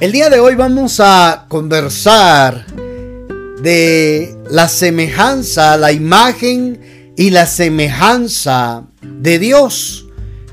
El 0.00 0.12
día 0.12 0.30
de 0.30 0.38
hoy 0.38 0.54
vamos 0.54 1.00
a 1.00 1.46
conversar 1.48 2.66
de 3.60 4.32
la 4.48 4.68
semejanza, 4.68 5.76
la 5.76 5.90
imagen 5.90 7.12
y 7.16 7.30
la 7.30 7.46
semejanza 7.46 8.84
de 9.02 9.40
Dios 9.40 10.06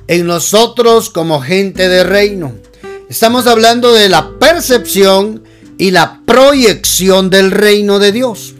en 0.07 0.25
nosotros 0.25 1.11
como 1.11 1.41
gente 1.41 1.87
de 1.87 2.03
reino. 2.03 2.55
Estamos 3.07 3.45
hablando 3.45 3.93
de 3.93 4.09
la 4.09 4.31
percepción 4.39 5.43
y 5.77 5.91
la 5.91 6.21
proyección 6.25 7.29
del 7.29 7.51
reino 7.51 7.99
de 7.99 8.11
Dios. 8.11 8.55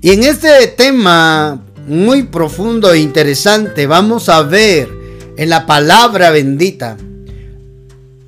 Y 0.00 0.10
en 0.10 0.22
este 0.22 0.68
tema 0.68 1.60
muy 1.88 2.22
profundo 2.22 2.92
e 2.92 3.00
interesante 3.00 3.88
vamos 3.88 4.28
a 4.28 4.42
ver 4.42 4.88
en 5.36 5.48
la 5.48 5.66
palabra 5.66 6.30
bendita 6.30 6.96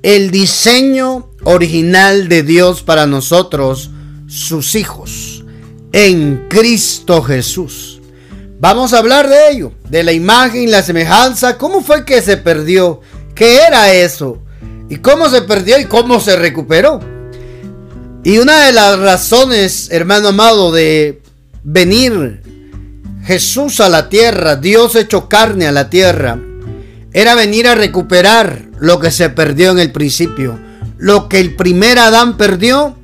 el 0.01 0.31
diseño 0.31 1.32
original 1.43 2.27
de 2.29 2.43
Dios 2.43 2.81
para 2.81 3.05
nosotros, 3.05 3.91
sus 4.27 4.75
hijos, 4.75 5.43
en 5.91 6.47
Cristo 6.49 7.21
Jesús. 7.21 8.01
Vamos 8.59 8.93
a 8.93 8.99
hablar 8.99 9.27
de 9.27 9.51
ello, 9.51 9.73
de 9.89 10.03
la 10.03 10.13
imagen 10.13 10.71
la 10.71 10.81
semejanza, 10.81 11.57
cómo 11.57 11.81
fue 11.81 12.05
que 12.05 12.21
se 12.21 12.37
perdió, 12.37 13.01
qué 13.35 13.57
era 13.67 13.93
eso, 13.93 14.41
y 14.89 14.97
cómo 14.97 15.29
se 15.29 15.41
perdió 15.41 15.79
y 15.79 15.85
cómo 15.85 16.19
se 16.19 16.35
recuperó. 16.35 16.99
Y 18.23 18.37
una 18.37 18.65
de 18.65 18.71
las 18.71 18.99
razones, 18.99 19.89
hermano 19.91 20.29
amado, 20.29 20.71
de 20.71 21.21
venir 21.63 22.41
Jesús 23.25 23.81
a 23.81 23.89
la 23.89 24.07
tierra, 24.07 24.55
Dios 24.55 24.95
hecho 24.95 25.27
carne 25.27 25.67
a 25.67 25.73
la 25.73 25.89
tierra, 25.89 26.39
era 27.11 27.35
venir 27.35 27.67
a 27.67 27.75
recuperar 27.75 28.69
lo 28.79 28.99
que 28.99 29.11
se 29.11 29.29
perdió 29.29 29.71
en 29.71 29.79
el 29.79 29.91
principio 29.91 30.57
lo 31.03 31.27
que 31.27 31.41
el 31.41 31.53
primer 31.57 31.99
Adán 31.99 32.37
perdió, 32.37 32.95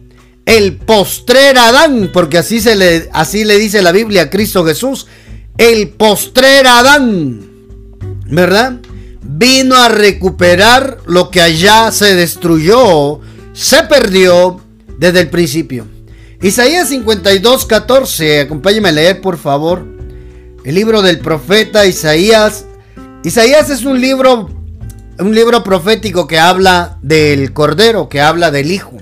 el 0.45 0.77
postrer 0.77 1.57
Adán, 1.57 2.11
porque 2.13 2.37
así, 2.37 2.61
se 2.61 2.77
le, 2.77 3.09
así 3.11 3.43
le 3.43 3.59
dice 3.59 3.81
la 3.81 3.91
Biblia 3.91 4.21
a 4.21 4.29
Cristo 4.29 4.63
Jesús, 4.63 5.07
el 5.57 5.89
postrer 5.89 6.65
Adán, 6.65 7.41
¿verdad? 8.25 8.77
Vino 9.21 9.75
a 9.75 9.89
recuperar 9.89 10.99
lo 11.07 11.29
que 11.29 11.41
allá 11.41 11.91
se 11.91 12.15
destruyó, 12.15 13.19
se 13.51 13.83
perdió 13.83 14.61
desde 14.97 15.19
el 15.19 15.29
principio. 15.29 15.85
Isaías 16.41 16.87
52, 16.87 17.65
14, 17.65 18.39
acompáñeme 18.39 18.87
a 18.87 18.93
leer 18.93 19.19
por 19.19 19.37
favor 19.37 19.85
el 20.63 20.73
libro 20.73 21.01
del 21.01 21.19
profeta 21.19 21.85
Isaías. 21.85 22.63
Isaías 23.25 23.69
es 23.69 23.83
un 23.83 23.99
libro 23.99 24.58
un 25.19 25.35
libro 25.35 25.63
profético 25.63 26.27
que 26.27 26.39
habla 26.39 26.97
del 27.01 27.53
Cordero, 27.53 28.09
que 28.09 28.21
habla 28.21 28.51
del 28.51 28.71
Hijo. 28.71 28.97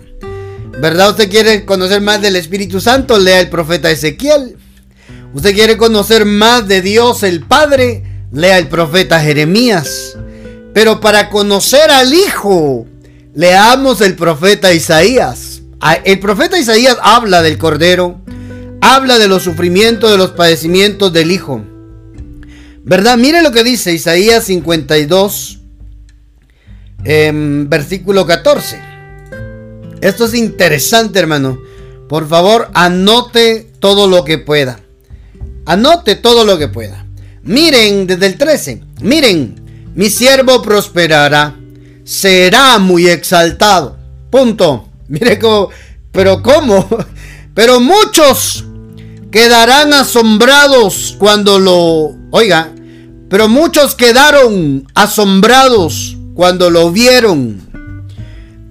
¿Verdad? 0.80 1.12
Usted 1.12 1.30
quiere 1.30 1.66
conocer 1.66 2.02
más 2.02 2.22
del 2.22 2.36
Espíritu 2.36 2.80
Santo, 2.82 3.20
lea 3.20 3.40
el 3.40 3.50
profeta 3.50 3.92
Ezequiel. 3.92 4.58
Usted 5.34 5.54
quiere 5.54 5.78
conocer 5.78 6.26
más 6.26 6.68
de 6.68 6.82
Dios 6.82 7.24
el 7.24 7.42
Padre, 7.42 8.04
lea 8.32 8.58
el 8.58 8.68
profeta 8.68 9.20
Jeremías. 9.20 10.18
Pero 10.74 11.00
para 11.00 11.30
conocer 11.30 11.90
al 11.90 12.14
Hijo, 12.14 12.86
leamos 13.34 14.02
el 14.02 14.16
profeta 14.16 14.74
Isaías. 14.74 15.62
Ah, 15.80 15.96
el 16.04 16.20
profeta 16.20 16.58
Isaías 16.58 16.98
habla 17.02 17.42
del 17.42 17.58
Cordero, 17.58 18.22
habla 18.82 19.20
de 19.20 19.28
los 19.28 19.44
sufrimientos, 19.44 20.12
de 20.12 20.18
los 20.18 20.32
padecimientos 20.32 21.14
del 21.14 21.32
Hijo. 21.32 21.64
¿Verdad? 22.84 23.18
Mire 23.18 23.42
lo 23.42 23.52
que 23.52 23.64
dice 23.64 23.94
Isaías 23.94 24.46
52, 24.46 25.60
en 27.04 27.70
versículo 27.70 28.26
14. 28.26 28.82
Esto 30.02 30.26
es 30.26 30.34
interesante, 30.34 31.20
hermano. 31.20 31.60
Por 32.08 32.28
favor, 32.28 32.70
anote 32.74 33.72
todo 33.80 34.08
lo 34.08 34.24
que 34.24 34.38
pueda. 34.38 34.80
Anote 35.66 36.16
todo 36.16 36.46
lo 36.46 36.58
que 36.58 36.68
pueda. 36.68 37.06
Miren 37.44 38.08
desde 38.08 38.28
el 38.28 38.38
13. 38.38 38.82
Miren, 39.02 39.92
mi 39.96 40.10
siervo 40.10 40.62
prosperará. 40.62 41.56
Será 42.04 42.78
muy 42.80 43.08
exaltado. 43.08 43.98
Punto. 44.30 44.90
Mire 45.08 45.40
cómo. 45.40 45.70
Pero 46.12 46.42
cómo. 46.42 46.88
Pero 47.54 47.80
muchos 47.80 48.66
quedarán 49.32 49.94
asombrados 49.94 51.16
cuando 51.18 51.60
lo... 51.60 52.16
Oiga. 52.32 52.72
Pero 53.30 53.50
muchos 53.50 53.96
quedaron 53.96 54.88
asombrados 54.94 56.17
cuando 56.38 56.70
lo 56.70 56.92
vieron, 56.92 57.68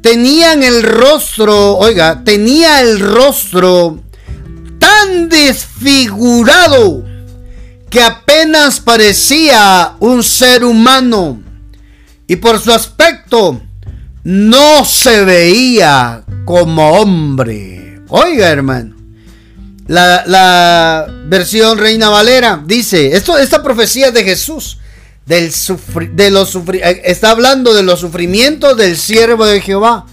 tenían 0.01 0.63
el 0.63 0.85
rostro, 0.85 1.77
oiga, 1.77 2.23
tenía 2.23 2.81
el 2.81 3.01
rostro 3.01 3.99
tan 4.79 5.29
desfigurado 5.29 7.05
que 7.91 8.01
apenas 8.01 8.79
parecía 8.79 9.95
un 9.99 10.23
ser 10.23 10.63
humano 10.63 11.43
y 12.29 12.37
por 12.37 12.61
su 12.61 12.71
aspecto 12.71 13.61
no 14.23 14.85
se 14.85 15.25
veía 15.25 16.23
como 16.45 17.01
hombre. 17.01 18.01
Oiga, 18.11 18.49
hermano. 18.49 18.95
La, 19.89 20.23
la 20.25 21.07
versión 21.27 21.79
Reina 21.79 22.11
Valera 22.11 22.63
dice, 22.65 23.17
esto, 23.17 23.37
esta 23.37 23.61
profecía 23.61 24.13
de 24.13 24.23
Jesús 24.23 24.79
del 25.27 25.53
de 26.13 26.31
los 26.31 26.55
eh, 26.55 27.03
está 27.05 27.33
hablando 27.33 27.75
de 27.75 27.83
los 27.83 28.01
sufrimientos 28.01 28.77
del 28.77 28.97
siervo 28.97 29.45
de 29.45 29.61
Jehová. 29.61 30.07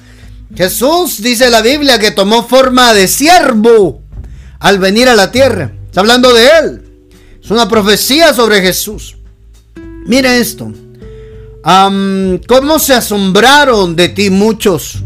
Jesús 0.55 1.21
dice 1.21 1.49
la 1.49 1.61
Biblia 1.61 1.99
que 1.99 2.11
tomó 2.11 2.47
forma 2.47 2.93
de 2.93 3.07
siervo 3.07 4.01
al 4.59 4.79
venir 4.79 5.07
a 5.07 5.15
la 5.15 5.31
tierra. 5.31 5.71
Está 5.85 6.01
hablando 6.01 6.33
de 6.33 6.47
él. 6.59 7.09
Es 7.43 7.51
una 7.51 7.67
profecía 7.67 8.33
sobre 8.33 8.61
Jesús. 8.61 9.17
Mira 10.05 10.35
esto. 10.35 10.71
¿Cómo 11.63 12.79
se 12.79 12.93
asombraron 12.93 13.95
de 13.95 14.09
ti 14.09 14.29
muchos? 14.29 14.97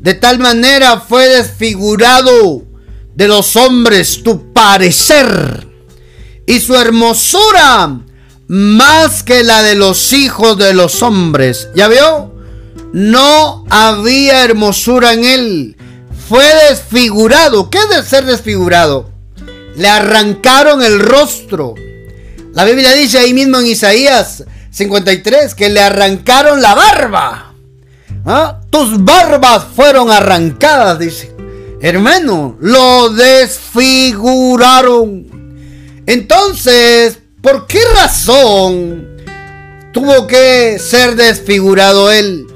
De 0.00 0.14
tal 0.14 0.38
manera 0.38 1.00
fue 1.00 1.28
desfigurado 1.28 2.64
de 3.14 3.28
los 3.28 3.56
hombres 3.56 4.22
tu 4.22 4.52
parecer 4.52 5.66
y 6.46 6.60
su 6.60 6.76
hermosura 6.76 8.00
más 8.48 9.22
que 9.22 9.44
la 9.44 9.62
de 9.62 9.74
los 9.74 10.12
hijos 10.12 10.58
de 10.58 10.74
los 10.74 11.02
hombres. 11.02 11.68
¿Ya 11.74 11.88
vio? 11.88 12.34
No 12.92 13.64
había 13.68 14.44
hermosura 14.44 15.12
en 15.12 15.24
él. 15.24 15.76
Fue 16.28 16.44
desfigurado. 16.68 17.70
¿Qué 17.70 17.78
es 17.78 17.88
de 17.90 18.02
ser 18.02 18.24
desfigurado? 18.24 19.10
Le 19.76 19.88
arrancaron 19.88 20.82
el 20.82 20.98
rostro. 21.00 21.74
La 22.54 22.64
Biblia 22.64 22.94
dice 22.94 23.18
ahí 23.18 23.34
mismo 23.34 23.60
en 23.60 23.66
Isaías 23.66 24.44
53 24.70 25.54
que 25.54 25.68
le 25.68 25.80
arrancaron 25.80 26.62
la 26.62 26.74
barba. 26.74 27.52
¿Ah? 28.24 28.60
Tus 28.70 29.04
barbas 29.04 29.66
fueron 29.76 30.10
arrancadas, 30.10 30.98
dice. 30.98 31.34
Hermano, 31.80 32.56
lo 32.60 33.10
desfiguraron. 33.10 35.26
Entonces, 36.06 37.20
¿Por 37.40 37.68
qué 37.68 37.78
razón 37.94 39.06
tuvo 39.92 40.26
que 40.26 40.78
ser 40.80 41.14
desfigurado 41.14 42.10
él? 42.10 42.46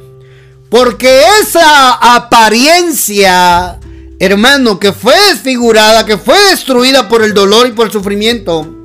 Porque 0.68 1.22
esa 1.40 1.92
apariencia, 1.92 3.78
hermano, 4.18 4.80
que 4.80 4.92
fue 4.92 5.14
desfigurada, 5.28 6.04
que 6.04 6.18
fue 6.18 6.36
destruida 6.50 7.08
por 7.08 7.22
el 7.22 7.32
dolor 7.32 7.68
y 7.68 7.72
por 7.72 7.86
el 7.86 7.92
sufrimiento, 7.92 8.84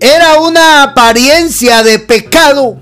era 0.00 0.40
una 0.40 0.82
apariencia 0.82 1.82
de 1.82 1.98
pecado. 1.98 2.80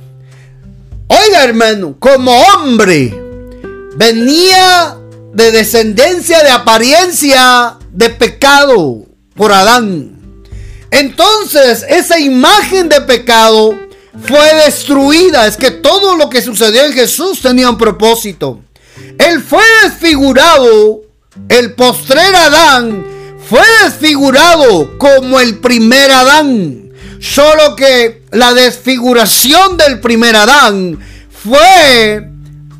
Oiga, 1.08 1.42
hermano, 1.42 1.96
como 1.98 2.32
hombre, 2.42 3.12
venía 3.96 4.98
de 5.32 5.50
descendencia 5.50 6.44
de 6.44 6.50
apariencia 6.50 7.76
de 7.90 8.10
pecado 8.10 9.06
por 9.34 9.50
Adán. 9.50 10.21
Entonces, 10.92 11.86
esa 11.88 12.20
imagen 12.20 12.90
de 12.90 13.00
pecado 13.00 13.74
fue 14.26 14.54
destruida. 14.66 15.46
Es 15.46 15.56
que 15.56 15.70
todo 15.70 16.16
lo 16.16 16.28
que 16.28 16.42
sucedió 16.42 16.84
en 16.84 16.92
Jesús 16.92 17.40
tenía 17.40 17.70
un 17.70 17.78
propósito. 17.78 18.60
Él 19.18 19.42
fue 19.42 19.64
desfigurado. 19.84 21.00
El 21.48 21.72
postrer 21.72 22.34
Adán 22.34 23.06
fue 23.48 23.62
desfigurado 23.84 24.98
como 24.98 25.40
el 25.40 25.60
primer 25.60 26.10
Adán. 26.10 26.92
Solo 27.20 27.74
que 27.74 28.24
la 28.30 28.52
desfiguración 28.52 29.78
del 29.78 29.98
primer 29.98 30.36
Adán 30.36 30.98
fue 31.42 32.28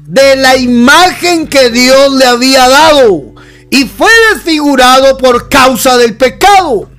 de 0.07 0.37
la 0.37 0.59
imagen 0.59 1.47
que 1.47 1.71
Dios 1.71 2.13
le 2.13 2.27
había 2.27 2.69
dado. 2.69 3.33
Y 3.71 3.87
fue 3.87 4.11
desfigurado 4.35 5.17
por 5.17 5.49
causa 5.49 5.97
del 5.97 6.15
pecado 6.19 6.92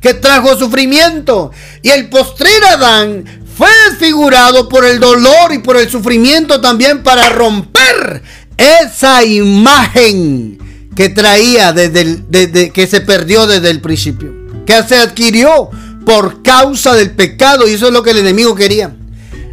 que 0.00 0.14
trajo 0.14 0.58
sufrimiento. 0.58 1.50
Y 1.82 1.90
el 1.90 2.08
postrer 2.08 2.64
Adán 2.64 3.24
fue 3.56 3.68
desfigurado 3.90 4.68
por 4.68 4.84
el 4.84 4.98
dolor 4.98 5.52
y 5.52 5.58
por 5.58 5.76
el 5.76 5.90
sufrimiento 5.90 6.60
también 6.60 7.02
para 7.02 7.28
romper 7.28 8.22
esa 8.56 9.24
imagen 9.24 10.58
que 10.96 11.08
traía 11.08 11.72
desde, 11.72 12.72
que 12.72 12.86
se 12.86 13.00
perdió 13.00 13.46
desde 13.46 13.70
el 13.70 13.80
principio, 13.80 14.32
que 14.66 14.82
se 14.82 14.96
adquirió 14.96 15.70
por 16.04 16.42
causa 16.42 16.94
del 16.94 17.12
pecado 17.12 17.68
y 17.68 17.74
eso 17.74 17.86
es 17.86 17.92
lo 17.92 18.02
que 18.02 18.10
el 18.10 18.18
enemigo 18.18 18.54
quería. 18.54 18.94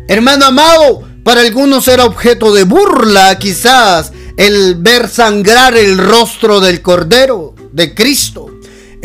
Hermano 0.08 0.46
amado, 0.46 1.08
para 1.24 1.42
algunos 1.42 1.88
era 1.88 2.06
objeto 2.06 2.54
de 2.54 2.64
burla 2.64 3.38
quizás 3.38 4.14
el 4.38 4.76
ver 4.76 5.10
sangrar 5.10 5.76
el 5.76 5.98
rostro 5.98 6.60
del 6.62 6.82
Cordero 6.82 7.56
de 7.74 7.94
Cristo. 7.94 8.57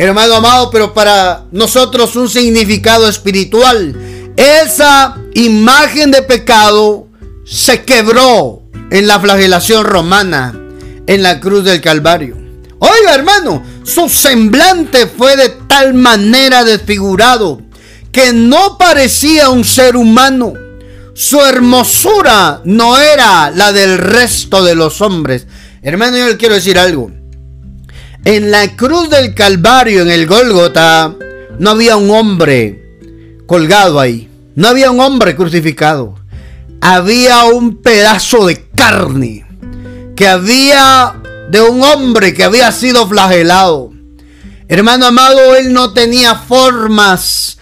Hermano 0.03 0.35
amado, 0.35 0.69
pero 0.73 0.93
para 0.93 1.45
nosotros 1.53 2.17
un 2.17 2.29
significado 2.29 3.09
espiritual. 3.09 3.95
Esa 4.37 5.17
imagen 5.33 6.11
de 6.11 6.23
pecado 6.23 7.07
se 7.45 7.85
quebró 7.85 8.63
en 8.91 9.07
la 9.07 9.21
flagelación 9.21 9.85
romana 9.85 10.59
en 11.07 11.23
la 11.23 11.39
cruz 11.39 11.63
del 11.63 11.81
Calvario. 11.81 12.37
Oiga, 12.81 13.15
hermano, 13.15 13.63
su 13.85 14.09
semblante 14.09 15.07
fue 15.07 15.37
de 15.37 15.51
tal 15.69 15.95
manera 15.95 16.65
desfigurado 16.65 17.63
que 18.11 18.33
no 18.33 18.79
parecía 18.79 19.51
un 19.51 19.63
ser 19.63 19.95
humano. 19.95 20.55
Su 21.15 21.39
hermosura 21.43 22.61
no 22.65 22.99
era 22.99 23.53
la 23.53 23.73
del 23.73 23.99
resto 23.99 24.65
de 24.65 24.75
los 24.75 25.01
hombres. 25.01 25.47
Hermano, 25.81 26.17
yo 26.17 26.27
le 26.27 26.37
quiero 26.37 26.57
decir 26.57 26.77
algo. 26.77 27.22
En 28.25 28.53
la 28.53 28.77
cruz 28.77 29.11
del 29.11 29.35
Calvario, 29.35 30.03
en 30.03 30.11
el 30.11 30.27
Gólgota, 30.29 31.13
no 31.59 31.71
había 31.71 31.97
un 31.97 32.09
hombre 32.11 32.97
colgado 33.47 33.99
ahí. 33.99 34.31
No 34.55 34.69
había 34.69 34.93
un 34.93 35.01
hombre 35.01 35.35
crucificado. 35.35 36.15
Había 36.81 37.45
un 37.45 37.83
pedazo 37.83 38.47
de 38.47 38.65
carne 38.77 39.45
que 40.15 40.29
había 40.29 41.21
de 41.51 41.63
un 41.63 41.83
hombre 41.83 42.33
que 42.33 42.45
había 42.45 42.71
sido 42.71 43.09
flagelado. 43.09 43.93
Hermano 44.69 45.07
amado, 45.07 45.57
él 45.57 45.73
no 45.73 45.93
tenía 45.93 46.37
formas. 46.37 47.59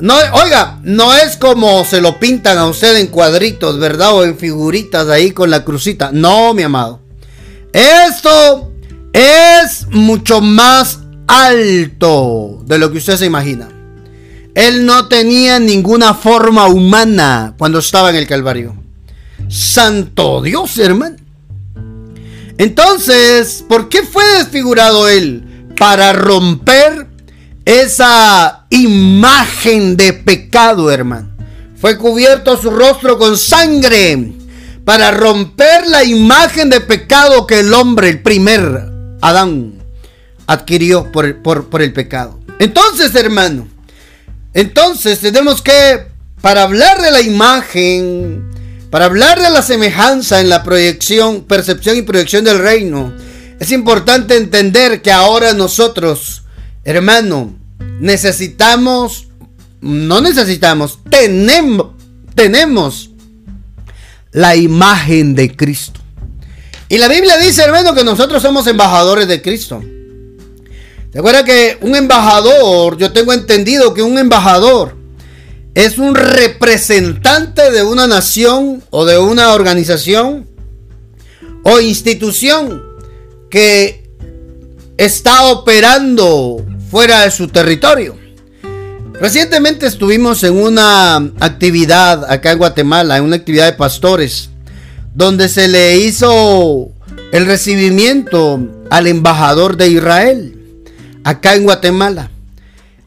No, 0.00 0.14
oiga, 0.42 0.78
no 0.84 1.14
es 1.14 1.36
como 1.36 1.84
se 1.84 2.00
lo 2.00 2.18
pintan 2.18 2.56
a 2.56 2.66
usted 2.66 2.96
en 2.96 3.08
cuadritos, 3.08 3.78
¿verdad? 3.78 4.14
O 4.14 4.24
en 4.24 4.38
figuritas 4.38 5.08
ahí 5.08 5.32
con 5.32 5.50
la 5.50 5.64
crucita. 5.64 6.10
No, 6.12 6.54
mi 6.54 6.62
amado. 6.62 7.00
Esto 7.72 8.72
es 9.18 9.86
mucho 9.90 10.40
más 10.40 11.00
alto 11.26 12.62
de 12.66 12.78
lo 12.78 12.92
que 12.92 12.98
usted 12.98 13.16
se 13.16 13.26
imagina. 13.26 13.68
Él 14.54 14.86
no 14.86 15.08
tenía 15.08 15.58
ninguna 15.58 16.14
forma 16.14 16.66
humana 16.66 17.54
cuando 17.58 17.80
estaba 17.80 18.10
en 18.10 18.16
el 18.16 18.26
Calvario. 18.26 18.76
Santo 19.48 20.40
Dios, 20.42 20.78
hermano. 20.78 21.16
Entonces, 22.58 23.64
¿por 23.68 23.88
qué 23.88 24.02
fue 24.02 24.24
desfigurado 24.38 25.08
él? 25.08 25.66
Para 25.76 26.12
romper 26.12 27.06
esa 27.64 28.66
imagen 28.70 29.96
de 29.96 30.12
pecado, 30.12 30.90
hermano. 30.90 31.28
Fue 31.80 31.96
cubierto 31.98 32.56
su 32.56 32.70
rostro 32.70 33.18
con 33.18 33.36
sangre 33.36 34.32
para 34.84 35.10
romper 35.10 35.86
la 35.86 36.02
imagen 36.02 36.70
de 36.70 36.80
pecado 36.80 37.46
que 37.46 37.60
el 37.60 37.74
hombre, 37.74 38.08
el 38.08 38.22
primer 38.22 38.97
Adán, 39.20 39.74
adquirió 40.46 41.10
por, 41.12 41.42
por 41.42 41.82
el 41.82 41.92
pecado. 41.92 42.38
Entonces, 42.58 43.14
hermano, 43.14 43.68
entonces 44.54 45.20
tenemos 45.20 45.62
que, 45.62 46.06
para 46.40 46.62
hablar 46.62 47.00
de 47.00 47.10
la 47.10 47.20
imagen, 47.20 48.50
para 48.90 49.04
hablar 49.04 49.40
de 49.40 49.50
la 49.50 49.62
semejanza 49.62 50.40
en 50.40 50.48
la 50.48 50.62
proyección, 50.62 51.44
percepción 51.44 51.96
y 51.96 52.02
proyección 52.02 52.44
del 52.44 52.58
reino, 52.58 53.12
es 53.60 53.70
importante 53.70 54.36
entender 54.36 55.02
que 55.02 55.12
ahora 55.12 55.52
nosotros, 55.52 56.44
hermano, 56.84 57.54
necesitamos, 58.00 59.28
no 59.80 60.20
necesitamos, 60.20 61.00
tenemos, 61.10 61.92
tenemos 62.34 63.10
la 64.32 64.56
imagen 64.56 65.34
de 65.34 65.54
Cristo. 65.54 66.00
Y 66.88 66.98
la 66.98 67.08
Biblia 67.08 67.36
dice, 67.36 67.62
hermano, 67.62 67.94
que 67.94 68.04
nosotros 68.04 68.42
somos 68.42 68.66
embajadores 68.66 69.28
de 69.28 69.42
Cristo. 69.42 69.82
Recuerda 71.12 71.44
que 71.44 71.78
un 71.80 71.94
embajador, 71.96 72.96
yo 72.96 73.12
tengo 73.12 73.32
entendido 73.32 73.94
que 73.94 74.02
un 74.02 74.18
embajador 74.18 74.96
es 75.74 75.98
un 75.98 76.14
representante 76.14 77.70
de 77.70 77.82
una 77.82 78.06
nación 78.06 78.82
o 78.90 79.04
de 79.04 79.18
una 79.18 79.52
organización 79.52 80.48
o 81.62 81.80
institución 81.80 82.82
que 83.50 84.10
está 84.96 85.44
operando 85.44 86.64
fuera 86.90 87.22
de 87.22 87.30
su 87.30 87.48
territorio. 87.48 88.16
Recientemente 89.20 89.86
estuvimos 89.86 90.42
en 90.44 90.56
una 90.56 91.16
actividad 91.40 92.30
acá 92.30 92.52
en 92.52 92.58
Guatemala, 92.58 93.16
en 93.16 93.24
una 93.24 93.36
actividad 93.36 93.66
de 93.66 93.72
pastores, 93.72 94.50
donde 95.14 95.48
se 95.48 95.68
le 95.68 95.98
hizo 95.98 96.90
el 97.32 97.46
recibimiento 97.46 98.60
al 98.90 99.06
embajador 99.06 99.76
de 99.76 99.88
Israel, 99.88 100.84
acá 101.24 101.54
en 101.54 101.64
Guatemala. 101.64 102.30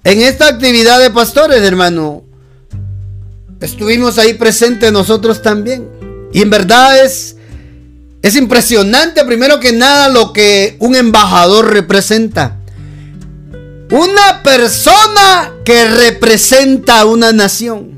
En 0.03 0.21
esta 0.21 0.48
actividad 0.48 1.00
de 1.00 1.12
pastores, 1.12 1.62
hermano, 1.62 2.24
estuvimos 3.59 4.18
ahí 4.18 4.33
presentes 4.33 4.92
nosotros 4.92 5.42
también. 5.42 5.88
Y 6.33 6.42
en 6.42 6.50
verdad 6.50 7.03
es, 7.03 7.36
es 8.21 8.36
impresionante, 8.36 9.24
primero 9.25 9.59
que 9.59 9.71
nada, 9.71 10.09
lo 10.09 10.33
que 10.33 10.75
un 10.80 10.95
embajador 10.95 11.71
representa. 11.71 12.57
Una 13.92 14.42
persona 14.42 15.51
que 15.65 15.86
representa 15.86 17.01
a 17.01 17.06
una 17.06 17.31
nación. 17.31 17.92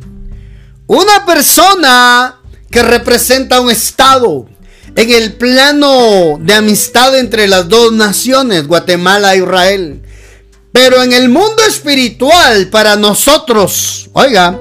Una 0.87 1.25
persona 1.25 2.39
que 2.73 2.81
representa 2.81 3.61
un 3.61 3.69
estado. 3.69 4.47
En 4.95 5.11
el 5.11 5.33
plano 5.33 6.39
de 6.41 6.55
amistad 6.55 7.17
entre 7.17 7.47
las 7.47 7.69
dos 7.69 7.93
naciones, 7.93 8.67
Guatemala 8.67 9.35
e 9.35 9.37
Israel. 9.37 10.01
Pero 10.71 11.03
en 11.03 11.13
el 11.13 11.29
mundo 11.29 11.63
espiritual, 11.67 12.69
para 12.69 12.95
nosotros, 12.95 14.09
oiga, 14.13 14.59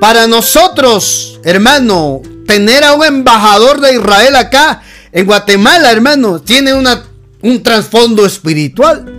para 0.00 0.26
nosotros, 0.26 1.40
hermano, 1.44 2.22
tener 2.44 2.82
a 2.82 2.94
un 2.94 3.04
embajador 3.04 3.80
de 3.80 3.94
Israel 3.94 4.34
acá 4.34 4.82
en 5.12 5.24
Guatemala, 5.24 5.92
hermano, 5.92 6.40
tiene 6.40 6.74
una, 6.74 7.04
un 7.40 7.62
trasfondo 7.62 8.26
espiritual. 8.26 9.12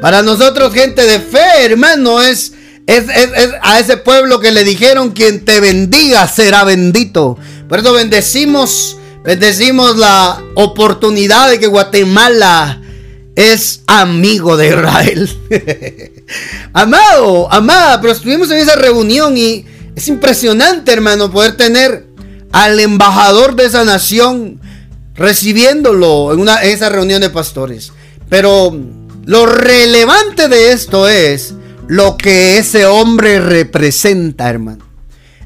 Para 0.00 0.22
nosotros, 0.22 0.74
gente 0.74 1.06
de 1.06 1.20
fe, 1.20 1.64
hermano, 1.64 2.20
es, 2.20 2.52
es, 2.96 3.04
a 3.62 3.78
ese 3.78 3.96
pueblo 3.96 4.40
que 4.40 4.50
le 4.50 4.64
dijeron, 4.64 5.10
quien 5.10 5.44
te 5.44 5.60
bendiga 5.60 6.26
será 6.26 6.64
bendito. 6.64 7.38
Por 7.68 7.78
eso 7.78 7.92
bendecimos, 7.92 8.98
bendecimos 9.22 9.96
la 9.96 10.42
oportunidad 10.56 11.50
de 11.50 11.60
que 11.60 11.68
Guatemala 11.68 12.80
es 13.36 13.82
amigo 13.86 14.56
de 14.56 14.68
Israel. 14.68 15.30
Amado, 16.72 17.52
amada, 17.52 18.00
pero 18.00 18.12
estuvimos 18.12 18.50
en 18.50 18.58
esa 18.58 18.76
reunión 18.76 19.36
y 19.36 19.64
es 19.96 20.08
impresionante, 20.08 20.92
hermano, 20.92 21.30
poder 21.30 21.56
tener 21.56 22.06
al 22.52 22.78
embajador 22.78 23.56
de 23.56 23.66
esa 23.66 23.84
nación 23.84 24.60
recibiéndolo 25.14 26.32
en, 26.32 26.40
una, 26.40 26.62
en 26.62 26.70
esa 26.70 26.88
reunión 26.88 27.20
de 27.20 27.30
pastores. 27.30 27.92
Pero 28.28 28.76
lo 29.26 29.46
relevante 29.46 30.48
de 30.48 30.72
esto 30.72 31.08
es 31.08 31.54
lo 31.90 32.16
que 32.16 32.56
ese 32.56 32.86
hombre 32.86 33.40
representa, 33.40 34.48
hermano. 34.48 34.84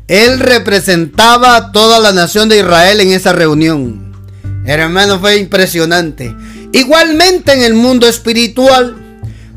Él 0.08 0.40
representaba 0.40 1.56
a 1.56 1.72
toda 1.72 1.98
la 1.98 2.12
nación 2.12 2.50
de 2.50 2.58
Israel 2.58 3.00
en 3.00 3.12
esa 3.12 3.32
reunión. 3.32 4.12
Hermano, 4.66 5.18
fue 5.18 5.38
impresionante. 5.38 6.36
Igualmente 6.70 7.54
en 7.54 7.62
el 7.62 7.72
mundo 7.72 8.06
espiritual, 8.06 8.94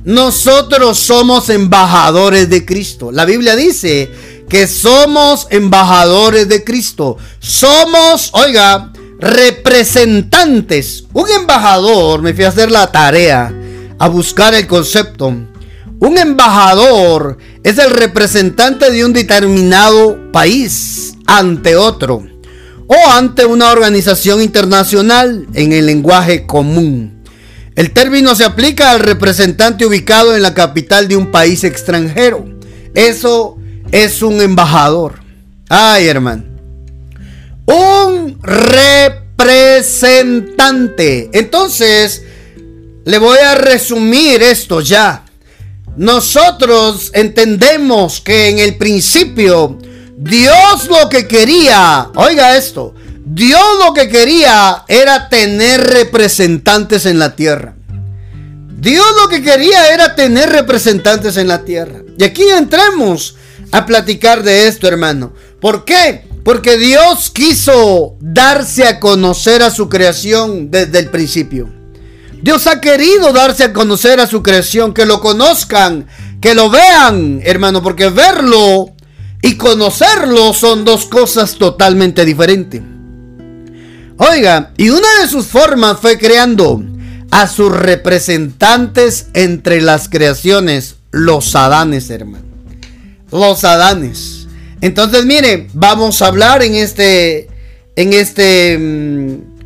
nosotros 0.06 0.98
somos 0.98 1.50
embajadores 1.50 2.50
de 2.50 2.66
Cristo. 2.66 3.12
La 3.12 3.26
Biblia 3.26 3.58
dice 3.58 4.10
que 4.48 4.66
somos 4.66 5.48
embajadores 5.50 6.48
de 6.48 6.64
Cristo. 6.64 7.18
Somos, 7.40 8.30
oiga, 8.32 8.94
representantes. 9.20 11.04
Un 11.12 11.30
embajador, 11.32 12.22
me 12.22 12.34
fui 12.34 12.46
a 12.46 12.48
hacer 12.48 12.72
la 12.72 12.90
tarea, 12.90 13.54
a 14.00 14.08
buscar 14.08 14.54
el 14.54 14.68
concepto. 14.68 15.36
Un 16.00 16.18
embajador 16.18 17.38
es 17.64 17.78
el 17.80 17.90
representante 17.90 18.92
de 18.92 19.04
un 19.04 19.14
determinado 19.14 20.32
país 20.32 21.16
ante 21.26 21.76
otro 21.76 22.24
o 22.88 22.96
ante 23.12 23.46
una 23.46 23.72
organización 23.72 24.42
internacional 24.42 25.48
en 25.54 25.74
el 25.74 25.88
lenguaje 25.88 26.46
común. 26.46 27.24
El 27.76 27.92
término 27.92 28.36
se 28.36 28.44
aplica 28.44 28.92
al 28.92 29.00
representante 29.00 29.86
ubicado 29.86 30.36
en 30.36 30.42
la 30.42 30.54
capital 30.54 31.08
de 31.08 31.16
un 31.16 31.32
país 31.32 31.64
extranjero. 31.64 32.46
Eso 32.94 33.58
es 33.92 34.22
un 34.22 34.42
embajador. 34.42 35.22
Ay, 35.70 36.08
hermano. 36.08 36.44
Un 37.66 38.38
representante. 38.42 41.30
Entonces, 41.34 42.24
le 43.06 43.18
voy 43.18 43.38
a 43.40 43.56
resumir 43.56 44.42
esto 44.42 44.82
ya. 44.82 45.27
Nosotros 45.98 47.10
entendemos 47.16 48.22
que 48.22 48.50
en 48.50 48.60
el 48.60 48.78
principio 48.78 49.80
Dios 50.16 50.88
lo 50.88 51.10
que 51.10 51.28
quería, 51.28 52.12
oiga 52.14 52.56
esto, 52.56 52.94
Dios 53.26 53.64
lo 53.84 53.94
que 53.96 54.08
quería 54.08 54.86
era 54.88 55.28
tener 55.28 55.82
representantes 55.82 57.08
en 57.08 57.18
la 57.18 57.36
tierra. 57.36 57.76
Dios 58.78 59.06
lo 59.20 59.28
que 59.28 59.42
quería 59.42 59.92
era 59.92 60.16
tener 60.16 60.50
representantes 60.50 61.36
en 61.36 61.48
la 61.48 61.66
tierra. 61.66 62.04
Y 62.16 62.24
aquí 62.24 62.44
entremos 62.44 63.36
a 63.72 63.88
platicar 63.88 64.44
de 64.44 64.68
esto, 64.68 64.88
hermano. 64.88 65.34
¿Por 65.60 65.84
qué? 65.84 66.28
Porque 66.44 66.78
Dios 66.78 67.32
quiso 67.32 68.18
darse 68.22 68.86
a 68.86 69.00
conocer 69.00 69.64
a 69.64 69.72
su 69.72 69.90
creación 69.90 70.70
desde 70.70 71.00
el 71.00 71.10
principio. 71.10 71.74
Dios 72.42 72.68
ha 72.68 72.80
querido 72.80 73.34
darse 73.34 73.64
a 73.64 73.74
conocer 73.74 74.20
a 74.20 74.28
su 74.28 74.44
creación, 74.44 74.94
que 74.94 75.06
lo 75.06 75.20
conozcan, 75.20 76.08
que 76.40 76.54
lo 76.54 76.70
vean, 76.70 77.42
hermano, 77.44 77.82
porque 77.82 78.10
verlo 78.10 78.92
y 79.42 79.56
conocerlo 79.56 80.54
son 80.54 80.86
dos 80.86 81.06
cosas 81.06 81.56
totalmente 81.56 82.26
diferentes. 82.26 82.82
Oiga, 84.18 84.72
y 84.78 84.90
una 84.90 85.08
de 85.22 85.28
sus 85.28 85.48
formas 85.48 86.00
fue 86.00 86.18
creando 86.18 86.84
a 87.32 87.48
sus 87.48 87.72
representantes 87.72 89.28
entre 89.34 89.82
las 89.82 90.10
creaciones, 90.10 90.96
los 91.12 91.56
Adanes, 91.56 92.10
hermano. 92.10 92.46
Los 93.32 93.64
Adanes. 93.64 94.48
Entonces, 94.82 95.26
mire, 95.26 95.68
vamos 95.74 96.22
a 96.22 96.28
hablar 96.28 96.64
en 96.64 96.76
este 96.76 97.48
en 97.96 98.14
este 98.14 98.78
mm, 98.78 99.57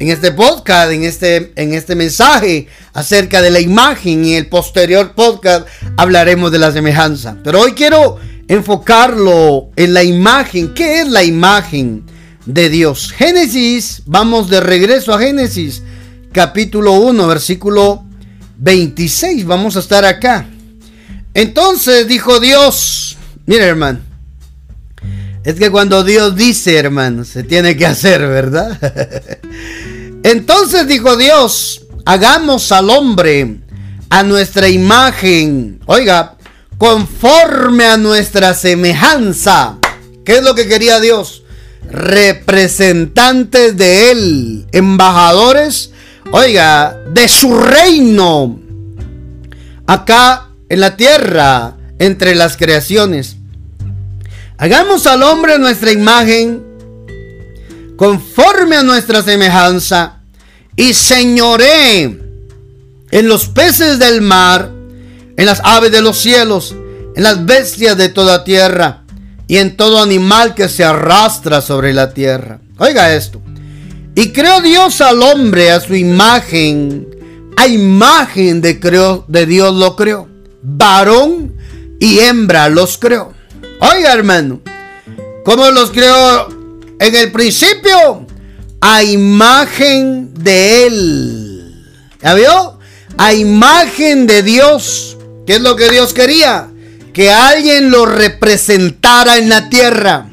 en 0.00 0.08
este 0.08 0.32
podcast, 0.32 0.90
en 0.90 1.04
este 1.04 1.52
en 1.54 1.72
este 1.72 1.94
mensaje 1.94 2.66
acerca 2.92 3.40
de 3.40 3.50
la 3.50 3.60
imagen 3.60 4.24
y 4.24 4.34
el 4.34 4.48
posterior 4.48 5.14
podcast 5.14 5.68
hablaremos 5.96 6.50
de 6.50 6.58
la 6.58 6.72
semejanza. 6.72 7.36
Pero 7.44 7.60
hoy 7.60 7.72
quiero 7.72 8.18
enfocarlo 8.48 9.70
en 9.76 9.94
la 9.94 10.02
imagen. 10.02 10.74
¿Qué 10.74 11.00
es 11.02 11.08
la 11.08 11.22
imagen? 11.22 12.04
de 12.46 12.68
Dios. 12.68 13.12
Génesis, 13.12 14.02
vamos 14.06 14.48
de 14.48 14.60
regreso 14.60 15.12
a 15.12 15.18
Génesis, 15.18 15.82
capítulo 16.32 16.92
1, 16.94 17.26
versículo 17.26 18.04
26. 18.58 19.46
Vamos 19.46 19.76
a 19.76 19.80
estar 19.80 20.04
acá. 20.04 20.46
Entonces 21.34 22.08
dijo 22.08 22.40
Dios, 22.40 23.16
mire 23.46 23.64
hermano, 23.64 24.00
es 25.44 25.54
que 25.54 25.70
cuando 25.70 26.02
Dios 26.02 26.34
dice, 26.34 26.76
hermano, 26.76 27.24
se 27.24 27.44
tiene 27.44 27.76
que 27.76 27.86
hacer, 27.86 28.20
¿verdad? 28.20 28.78
Entonces 30.22 30.86
dijo 30.86 31.16
Dios, 31.16 31.86
hagamos 32.04 32.72
al 32.72 32.90
hombre 32.90 33.60
a 34.08 34.22
nuestra 34.22 34.68
imagen, 34.68 35.80
oiga, 35.86 36.36
conforme 36.78 37.86
a 37.86 37.96
nuestra 37.96 38.54
semejanza. 38.54 39.78
¿Qué 40.24 40.38
es 40.38 40.42
lo 40.42 40.54
que 40.54 40.68
quería 40.68 41.00
Dios? 41.00 41.40
representantes 41.90 43.76
de 43.76 44.10
él, 44.12 44.66
embajadores, 44.72 45.90
oiga, 46.30 46.96
de 47.12 47.28
su 47.28 47.58
reino, 47.58 48.60
acá 49.86 50.50
en 50.68 50.80
la 50.80 50.96
tierra, 50.96 51.76
entre 51.98 52.34
las 52.34 52.56
creaciones. 52.56 53.36
Hagamos 54.56 55.06
al 55.06 55.22
hombre 55.22 55.58
nuestra 55.58 55.90
imagen, 55.90 56.62
conforme 58.00 58.76
a 58.76 58.82
nuestra 58.82 59.20
semejanza, 59.22 60.20
y 60.74 60.94
señoré 60.94 62.04
en 63.10 63.28
los 63.28 63.48
peces 63.48 63.98
del 63.98 64.22
mar, 64.22 64.70
en 65.36 65.44
las 65.44 65.60
aves 65.62 65.92
de 65.92 66.00
los 66.00 66.16
cielos, 66.16 66.74
en 67.14 67.22
las 67.22 67.44
bestias 67.44 67.98
de 67.98 68.08
toda 68.08 68.42
tierra 68.42 69.02
y 69.46 69.58
en 69.58 69.76
todo 69.76 70.02
animal 70.02 70.54
que 70.54 70.70
se 70.70 70.82
arrastra 70.82 71.60
sobre 71.60 71.92
la 71.92 72.14
tierra. 72.14 72.60
Oiga 72.78 73.14
esto. 73.14 73.42
Y 74.14 74.32
creó 74.32 74.62
Dios 74.62 75.02
al 75.02 75.22
hombre 75.22 75.70
a 75.70 75.80
su 75.80 75.94
imagen. 75.94 77.06
A 77.58 77.66
imagen 77.66 78.62
de, 78.62 78.80
de 79.28 79.44
Dios 79.44 79.74
lo 79.74 79.94
creó. 79.94 80.26
Varón 80.62 81.54
y 82.00 82.20
hembra 82.20 82.70
los 82.70 82.96
creó. 82.96 83.34
Oiga 83.78 84.14
hermano. 84.14 84.62
¿Cómo 85.44 85.70
los 85.70 85.90
creó 85.90 86.59
en 87.00 87.16
el 87.16 87.32
principio? 87.32 88.26
A 88.80 89.02
imagen 89.02 90.32
de 90.34 90.86
Él. 90.86 91.84
¿Ya 92.22 92.34
vio? 92.34 92.78
A 93.18 93.32
imagen 93.32 94.28
de 94.28 94.44
Dios. 94.44 95.16
¿Qué 95.46 95.56
es 95.56 95.60
lo 95.60 95.74
que 95.74 95.90
Dios 95.90 96.14
quería? 96.14 96.70
que 97.12 97.30
alguien 97.30 97.90
lo 97.90 98.06
representara 98.06 99.38
en 99.38 99.48
la 99.48 99.68
tierra. 99.68 100.26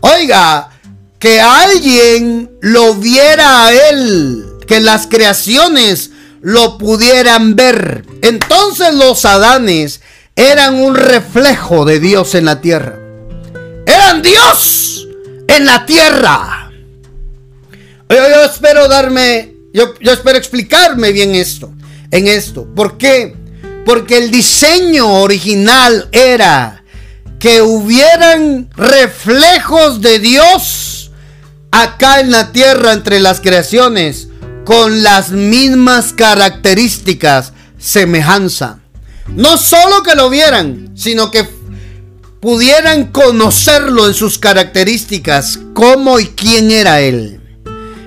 Oiga, 0.00 0.70
que 1.18 1.40
alguien 1.40 2.50
lo 2.60 2.94
viera 2.94 3.66
a 3.66 3.72
él, 3.72 4.44
que 4.66 4.80
las 4.80 5.06
creaciones 5.06 6.10
lo 6.40 6.78
pudieran 6.78 7.56
ver. 7.56 8.04
Entonces 8.22 8.94
los 8.94 9.24
Adanes 9.24 10.00
eran 10.36 10.74
un 10.74 10.94
reflejo 10.94 11.84
de 11.84 12.00
Dios 12.00 12.34
en 12.34 12.44
la 12.44 12.60
tierra. 12.60 12.98
Eran 13.86 14.22
Dios 14.22 14.83
en 15.48 15.64
la 15.64 15.86
tierra. 15.86 16.70
Yo, 18.08 18.44
espero 18.44 18.88
darme, 18.88 19.54
yo, 19.72 19.94
yo 20.00 20.12
espero 20.12 20.38
explicarme 20.38 21.12
bien 21.12 21.34
esto, 21.34 21.72
en 22.10 22.28
esto. 22.28 22.66
¿Por 22.74 22.96
qué? 22.96 23.34
Porque 23.84 24.18
el 24.18 24.30
diseño 24.30 25.20
original 25.20 26.08
era 26.12 26.84
que 27.38 27.60
hubieran 27.60 28.70
reflejos 28.76 30.00
de 30.00 30.18
Dios 30.18 31.10
acá 31.70 32.20
en 32.20 32.30
la 32.30 32.52
tierra 32.52 32.92
entre 32.92 33.20
las 33.20 33.40
creaciones 33.40 34.28
con 34.64 35.02
las 35.02 35.30
mismas 35.30 36.12
características, 36.12 37.52
semejanza. 37.78 38.78
No 39.28 39.58
solo 39.58 40.02
que 40.02 40.14
lo 40.14 40.30
vieran, 40.30 40.92
sino 40.94 41.30
que 41.30 41.46
pudieran 42.44 43.06
conocerlo 43.06 44.06
en 44.06 44.12
sus 44.12 44.38
características, 44.38 45.58
cómo 45.72 46.20
y 46.20 46.26
quién 46.26 46.70
era 46.70 47.00
él. 47.00 47.40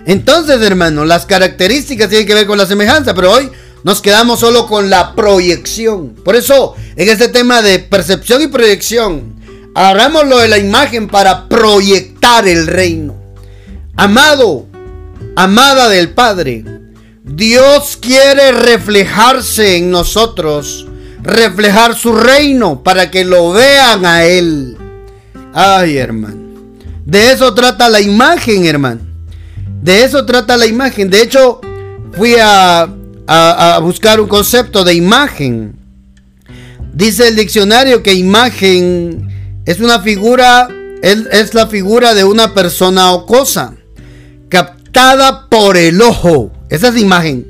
Entonces, 0.05 0.61
hermano, 0.61 1.05
las 1.05 1.25
características 1.25 2.07
tienen 2.07 2.27
que 2.27 2.35
ver 2.35 2.45
con 2.45 2.59
la 2.59 2.67
semejanza, 2.67 3.15
pero 3.15 3.31
hoy 3.31 3.49
nos 3.83 3.99
quedamos 3.99 4.39
solo 4.39 4.67
con 4.67 4.91
la 4.91 5.15
proyección. 5.15 6.09
Por 6.23 6.35
eso, 6.35 6.75
en 6.95 7.09
este 7.09 7.29
tema 7.29 7.63
de 7.63 7.79
percepción 7.79 8.43
y 8.43 8.47
proyección, 8.47 9.41
lo 9.73 10.37
de 10.37 10.47
la 10.47 10.59
imagen 10.59 11.07
para 11.07 11.49
proyectar 11.49 12.47
el 12.47 12.67
reino. 12.67 13.15
Amado, 13.95 14.67
amada 15.35 15.89
del 15.89 16.11
Padre, 16.11 16.63
Dios 17.23 17.97
quiere 17.99 18.51
reflejarse 18.51 19.77
en 19.77 19.89
nosotros, 19.89 20.85
reflejar 21.27 21.95
su 21.95 22.13
reino 22.15 22.83
para 22.83 23.11
que 23.11 23.23
lo 23.23 23.51
vean 23.51 24.05
a 24.05 24.23
Él. 24.25 24.77
Ay, 25.53 25.97
hermano. 25.97 26.47
De 27.05 27.31
eso 27.31 27.53
trata 27.53 27.89
la 27.89 28.01
imagen, 28.01 28.65
hermano. 28.65 29.01
De 29.81 30.03
eso 30.03 30.25
trata 30.25 30.57
la 30.57 30.65
imagen. 30.65 31.09
De 31.09 31.21
hecho, 31.21 31.61
fui 32.13 32.35
a 32.41 32.87
a, 33.27 33.79
buscar 33.81 34.19
un 34.19 34.27
concepto 34.27 34.83
de 34.83 34.93
imagen. 34.93 35.75
Dice 36.93 37.27
el 37.27 37.35
diccionario 37.35 38.01
que 38.01 38.13
imagen 38.13 39.61
es 39.65 39.79
una 39.79 39.99
figura, 39.99 40.67
es, 41.01 41.53
la 41.53 41.67
figura 41.67 42.13
de 42.13 42.23
una 42.23 42.53
persona 42.53 43.11
o 43.11 43.25
cosa, 43.25 43.75
captada 44.49 45.47
por 45.49 45.77
el 45.77 46.01
ojo. 46.01 46.51
Esa 46.69 46.87
es 46.89 46.97
imagen. 46.97 47.45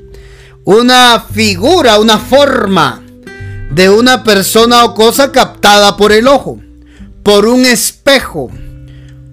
Una 0.64 1.24
figura, 1.32 1.98
una 1.98 2.18
forma 2.18 3.02
de 3.70 3.90
una 3.90 4.24
persona 4.24 4.84
o 4.84 4.94
cosa 4.94 5.32
captada 5.32 5.96
por 5.96 6.12
el 6.12 6.26
ojo, 6.26 6.60
por 7.22 7.46
un 7.46 7.66
espejo, 7.66 8.50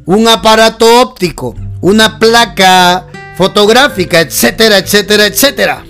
un 0.06 0.27
aparato 0.27 1.01
óptico, 1.01 1.56
una 1.82 2.20
placa 2.20 3.08
fotográfica, 3.38 4.22
etcétera, 4.22 4.77
etcétera, 4.77 5.25
etcétera. 5.25 5.86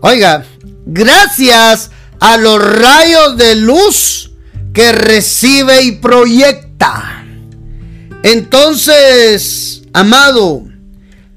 Oiga, 0.00 0.44
gracias 0.84 1.90
a 2.20 2.36
los 2.36 2.62
rayos 2.62 3.36
de 3.36 3.56
luz 3.56 4.32
que 4.72 4.92
recibe 4.92 5.82
y 5.82 5.92
proyecta. 5.92 7.24
Entonces, 8.22 9.82
amado, 9.92 10.64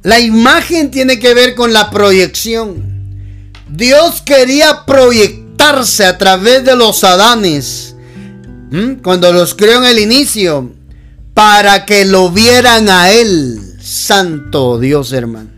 la 0.04 0.20
imagen 0.20 0.92
tiene 0.92 1.20
que 1.20 1.34
ver 1.34 1.56
con 1.56 1.74
la 1.74 1.90
proyección. 1.90 2.96
Dios 3.68 4.22
quería 4.22 4.86
a 5.68 6.18
través 6.18 6.64
de 6.64 6.76
los 6.76 7.04
Adanes, 7.04 7.96
cuando 9.02 9.32
los 9.32 9.56
creó 9.56 9.80
en 9.80 9.86
el 9.86 10.00
inicio, 10.00 10.72
para 11.34 11.86
que 11.86 12.06
lo 12.06 12.30
vieran 12.30 12.90
a 12.90 13.12
Él. 13.12 13.60
Santo 13.82 14.80
Dios, 14.80 15.12
hermano. 15.12 15.50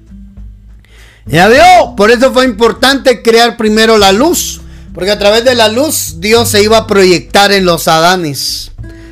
Ya 1.25 1.47
veo, 1.47 1.95
por 1.95 2.09
eso 2.09 2.31
fue 2.31 2.45
importante 2.45 3.21
crear 3.21 3.57
primero 3.57 3.97
la 3.97 4.13
luz, 4.13 4.61
porque 4.93 5.11
a 5.11 5.19
través 5.19 5.43
de 5.43 5.55
la 5.55 5.67
luz 5.67 6.15
Dios 6.19 6.49
se 6.49 6.63
iba 6.63 6.77
a 6.77 6.87
proyectar 6.87 7.51
en 7.51 7.65
los 7.65 7.87
Adanes. 7.87 8.71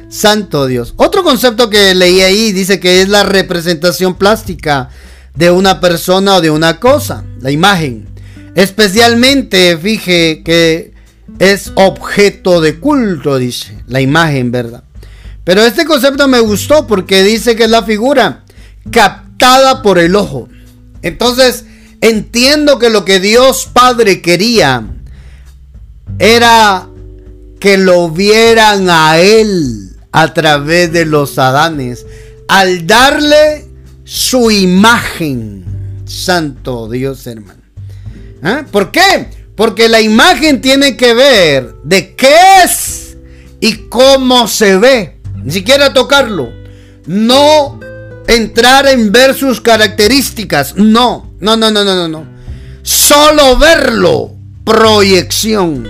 Santo 0.10 0.66
Dios. 0.66 0.94
Otro 0.96 1.24
concepto 1.24 1.70
que 1.70 1.94
leí 1.94 2.22
ahí 2.22 2.54
dice 2.54 2.80
que 2.80 3.02
es 3.02 3.10
la 3.10 3.24
representación 3.24 4.16
plástica 4.16 4.90
de 5.36 5.52
una 5.52 5.82
persona 5.82 6.36
o 6.36 6.42
de 6.42 6.52
una 6.52 6.80
cosa, 6.80 7.26
la 7.42 7.52
imagen. 7.52 8.15
Especialmente, 8.56 9.78
fije 9.78 10.42
que 10.44 10.94
es 11.40 11.72
objeto 11.76 12.62
de 12.62 12.80
culto, 12.80 13.38
dice, 13.38 13.78
la 13.88 14.02
imagen, 14.02 14.52
¿verdad? 14.52 14.84
Pero 15.44 15.64
este 15.64 15.86
concepto 15.86 16.28
me 16.28 16.40
gustó 16.40 16.88
porque 16.88 17.24
dice 17.24 17.56
que 17.56 17.66
es 17.66 17.70
la 17.70 17.84
figura 17.84 18.44
captada 18.92 19.82
por 19.82 20.00
el 20.00 20.16
ojo. 20.16 20.50
Entonces, 21.02 21.66
entiendo 22.02 22.80
que 22.80 22.90
lo 22.90 23.06
que 23.06 23.20
Dios 23.20 23.70
Padre 23.72 24.22
quería 24.22 24.88
era 26.18 26.88
que 27.60 27.78
lo 27.78 28.10
vieran 28.10 28.90
a 28.90 29.20
Él 29.20 29.92
a 30.12 30.34
través 30.34 30.94
de 30.94 31.06
los 31.06 31.38
Adanes, 31.38 32.06
al 32.48 32.88
darle 32.88 33.68
su 34.06 34.50
imagen. 34.50 35.66
Santo 36.06 36.88
Dios, 36.90 37.28
hermano. 37.28 37.65
¿Ah? 38.46 38.64
¿Por 38.72 38.92
qué? 38.92 39.26
Porque 39.56 39.90
la 39.90 40.02
imagen 40.02 40.62
tiene 40.62 40.96
que 40.96 41.16
ver 41.16 41.74
de 41.84 42.16
qué 42.16 42.36
es 42.64 43.18
y 43.60 43.88
cómo 43.90 44.48
se 44.48 44.78
ve. 44.78 45.18
Ni 45.44 45.52
siquiera 45.52 45.94
tocarlo. 45.94 46.52
No 47.08 47.80
entrar 48.28 48.86
en 48.86 49.12
ver 49.12 49.34
sus 49.34 49.62
características. 49.62 50.76
No, 50.76 51.32
no, 51.40 51.58
no, 51.58 51.72
no, 51.72 51.84
no, 51.84 51.96
no. 51.96 52.08
no. 52.08 52.28
Solo 52.84 53.58
verlo. 53.58 54.36
Proyección. 54.64 55.90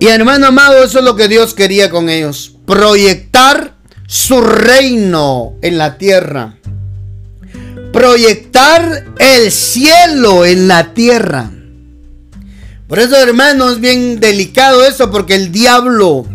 Y 0.00 0.06
hermano 0.06 0.46
amado, 0.46 0.82
eso 0.82 1.00
es 1.00 1.04
lo 1.04 1.14
que 1.14 1.28
Dios 1.28 1.52
quería 1.52 1.90
con 1.90 2.08
ellos. 2.08 2.56
Proyectar 2.66 3.74
su 4.06 4.40
reino 4.40 5.56
en 5.60 5.76
la 5.76 5.98
tierra. 5.98 6.56
Proyectar 8.04 9.02
el 9.18 9.50
cielo 9.50 10.44
en 10.44 10.68
la 10.68 10.92
tierra. 10.92 11.50
Por 12.86 12.98
eso, 12.98 13.16
hermano, 13.16 13.70
es 13.70 13.80
bien 13.80 14.20
delicado 14.20 14.84
eso, 14.84 15.10
porque 15.10 15.34
el 15.34 15.50
diablo 15.50 16.26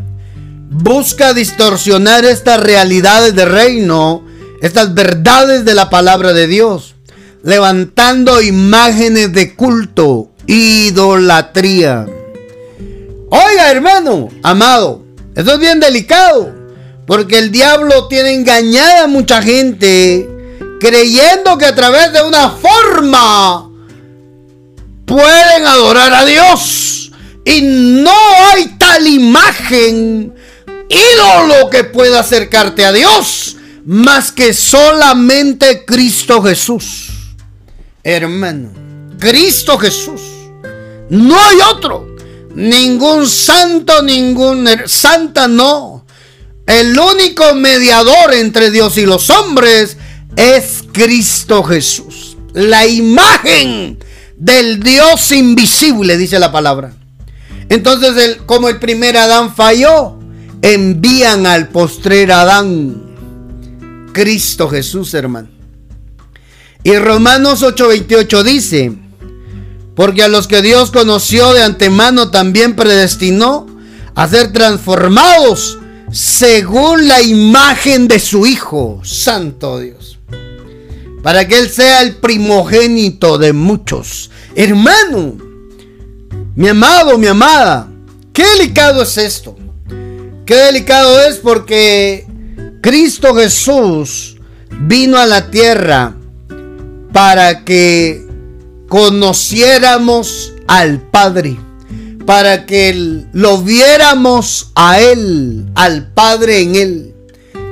busca 0.72 1.36
distorsionar 1.36 2.26
estas 2.26 2.60
realidades 2.60 3.36
de 3.36 3.46
reino, 3.46 4.26
estas 4.64 4.96
verdades 4.96 5.64
de 5.64 5.76
la 5.76 5.92
palabra 5.92 6.34
de 6.34 6.48
Dios, 6.48 6.96
levantando 7.44 8.42
imágenes 8.42 9.32
de 9.32 9.56
culto, 9.56 10.32
idolatría. 10.48 12.08
Oiga, 13.30 13.70
hermano, 13.70 14.30
amado, 14.42 15.06
esto 15.36 15.54
es 15.54 15.60
bien 15.60 15.80
delicado, 15.80 16.52
porque 17.06 17.38
el 17.38 17.52
diablo 17.52 18.08
tiene 18.08 18.34
engañada 18.34 19.04
a 19.04 19.08
mucha 19.08 19.44
gente 19.44 20.38
creyendo 20.80 21.58
que 21.58 21.66
a 21.66 21.76
través 21.76 22.14
de 22.14 22.22
una 22.22 22.50
forma 22.50 23.70
pueden 25.06 25.66
adorar 25.66 26.14
a 26.14 26.26
Dios. 26.26 27.12
Y 27.46 27.62
no 27.62 28.14
hay 28.52 28.76
tal 28.78 29.08
imagen, 29.08 30.34
ídolo 30.88 31.70
que 31.70 31.84
pueda 31.84 32.20
acercarte 32.20 32.86
a 32.86 32.92
Dios, 32.92 33.58
más 33.86 34.32
que 34.32 34.54
solamente 34.54 35.84
Cristo 35.86 36.42
Jesús. 36.44 37.10
Hermano, 38.04 38.72
Cristo 39.20 39.78
Jesús. 39.78 40.22
No 41.10 41.38
hay 41.39 41.58
otro. 41.74 42.08
Ningún 42.54 43.28
santo, 43.28 44.02
ningún 44.02 44.68
santa, 44.86 45.48
no. 45.48 46.06
El 46.65 46.98
único 46.98 47.56
mediador 47.56 48.34
entre 48.34 48.70
Dios 48.70 48.98
y 48.98 49.06
los 49.06 49.30
hombres 49.30 49.98
es 50.39 50.86
Cristo 50.93 51.63
Jesús. 51.63 52.38
La 52.54 52.88
imagen 52.88 53.99
del 54.38 54.80
Dios 54.80 55.34
invisible, 55.34 56.17
dice 56.17 56.39
la 56.39 56.49
palabra. 56.49 56.93
Entonces, 57.67 58.38
como 58.45 58.69
el 58.69 58.80
primer 58.80 59.17
Adán 59.17 59.54
falló, 59.54 60.17
envían 60.62 61.45
al 61.45 61.67
postrer 61.67 62.32
Adán, 62.32 63.04
Cristo 64.13 64.69
Jesús, 64.69 65.13
hermano. 65.13 65.49
Y 66.84 66.95
Romanos 66.95 67.62
8:28 67.62 68.43
dice, 68.43 68.93
porque 69.93 70.23
a 70.23 70.30
los 70.30 70.47
que 70.47 70.62
Dios 70.62 70.91
conoció 70.91 71.54
de 71.54 71.63
antemano 71.63 72.32
también 72.32 72.78
predestinó 72.78 73.67
a 74.15 74.28
ser 74.30 74.54
transformados 74.54 75.78
según 76.13 77.10
la 77.10 77.21
imagen 77.21 78.08
de 78.08 78.19
su 78.19 78.47
Hijo, 78.47 79.02
Santo 79.04 79.80
Dios 79.80 80.18
para 81.21 81.47
que 81.47 81.58
Él 81.58 81.69
sea 81.69 82.01
el 82.01 82.15
primogénito 82.15 83.38
de 83.38 83.53
muchos. 83.53 84.32
Hermano, 84.55 85.36
mi 86.55 86.67
amado, 86.67 87.17
mi 87.17 87.27
amada, 87.27 87.89
qué 88.34 88.45
delicado 88.58 89.03
es 89.03 89.17
esto. 89.17 89.55
Qué 90.45 90.55
delicado 90.55 91.21
es 91.27 91.38
porque 91.38 92.25
Cristo 92.82 93.36
Jesús 93.36 94.38
vino 94.82 95.17
a 95.17 95.25
la 95.25 95.51
tierra 95.51 96.15
para 97.12 97.63
que 97.65 98.25
conociéramos 98.88 100.53
al 100.67 101.01
Padre, 101.01 101.58
para 102.25 102.65
que 102.65 103.25
lo 103.32 103.62
viéramos 103.62 104.71
a 104.75 104.99
Él, 104.99 105.69
al 105.75 106.12
Padre 106.13 106.62
en 106.62 106.75
Él. 106.75 107.15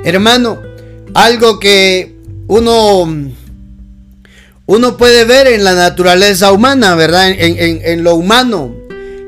Hermano, 0.04 0.60
algo 1.14 1.58
que 1.58 2.17
uno 2.48 3.06
uno 4.68 4.98
puede 4.98 5.24
ver 5.24 5.46
en 5.46 5.64
la 5.64 5.74
naturaleza 5.74 6.52
humana, 6.52 6.94
¿verdad? 6.94 7.30
En, 7.30 8.04
lo 8.04 8.16
humano. 8.16 8.74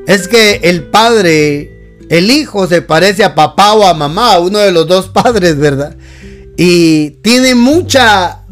Es 0.05 0.27
que 0.27 0.59
el 0.61 0.83
padre, 0.83 1.97
el 2.09 2.29
hijo 2.29 2.67
se 2.67 2.83
parece 2.83 3.23
a 3.23 3.33
papá 3.33 3.73
o 3.73 3.87
a 3.87 3.95
mamá, 3.95 4.37
uno 4.37 4.59
de 4.59 4.71
los 4.71 4.87
dos 4.87 5.07
padres, 5.13 5.57
¿verdad? 5.57 5.95
Y 6.57 7.09
tiene 7.23 7.55
mucha 7.55 8.43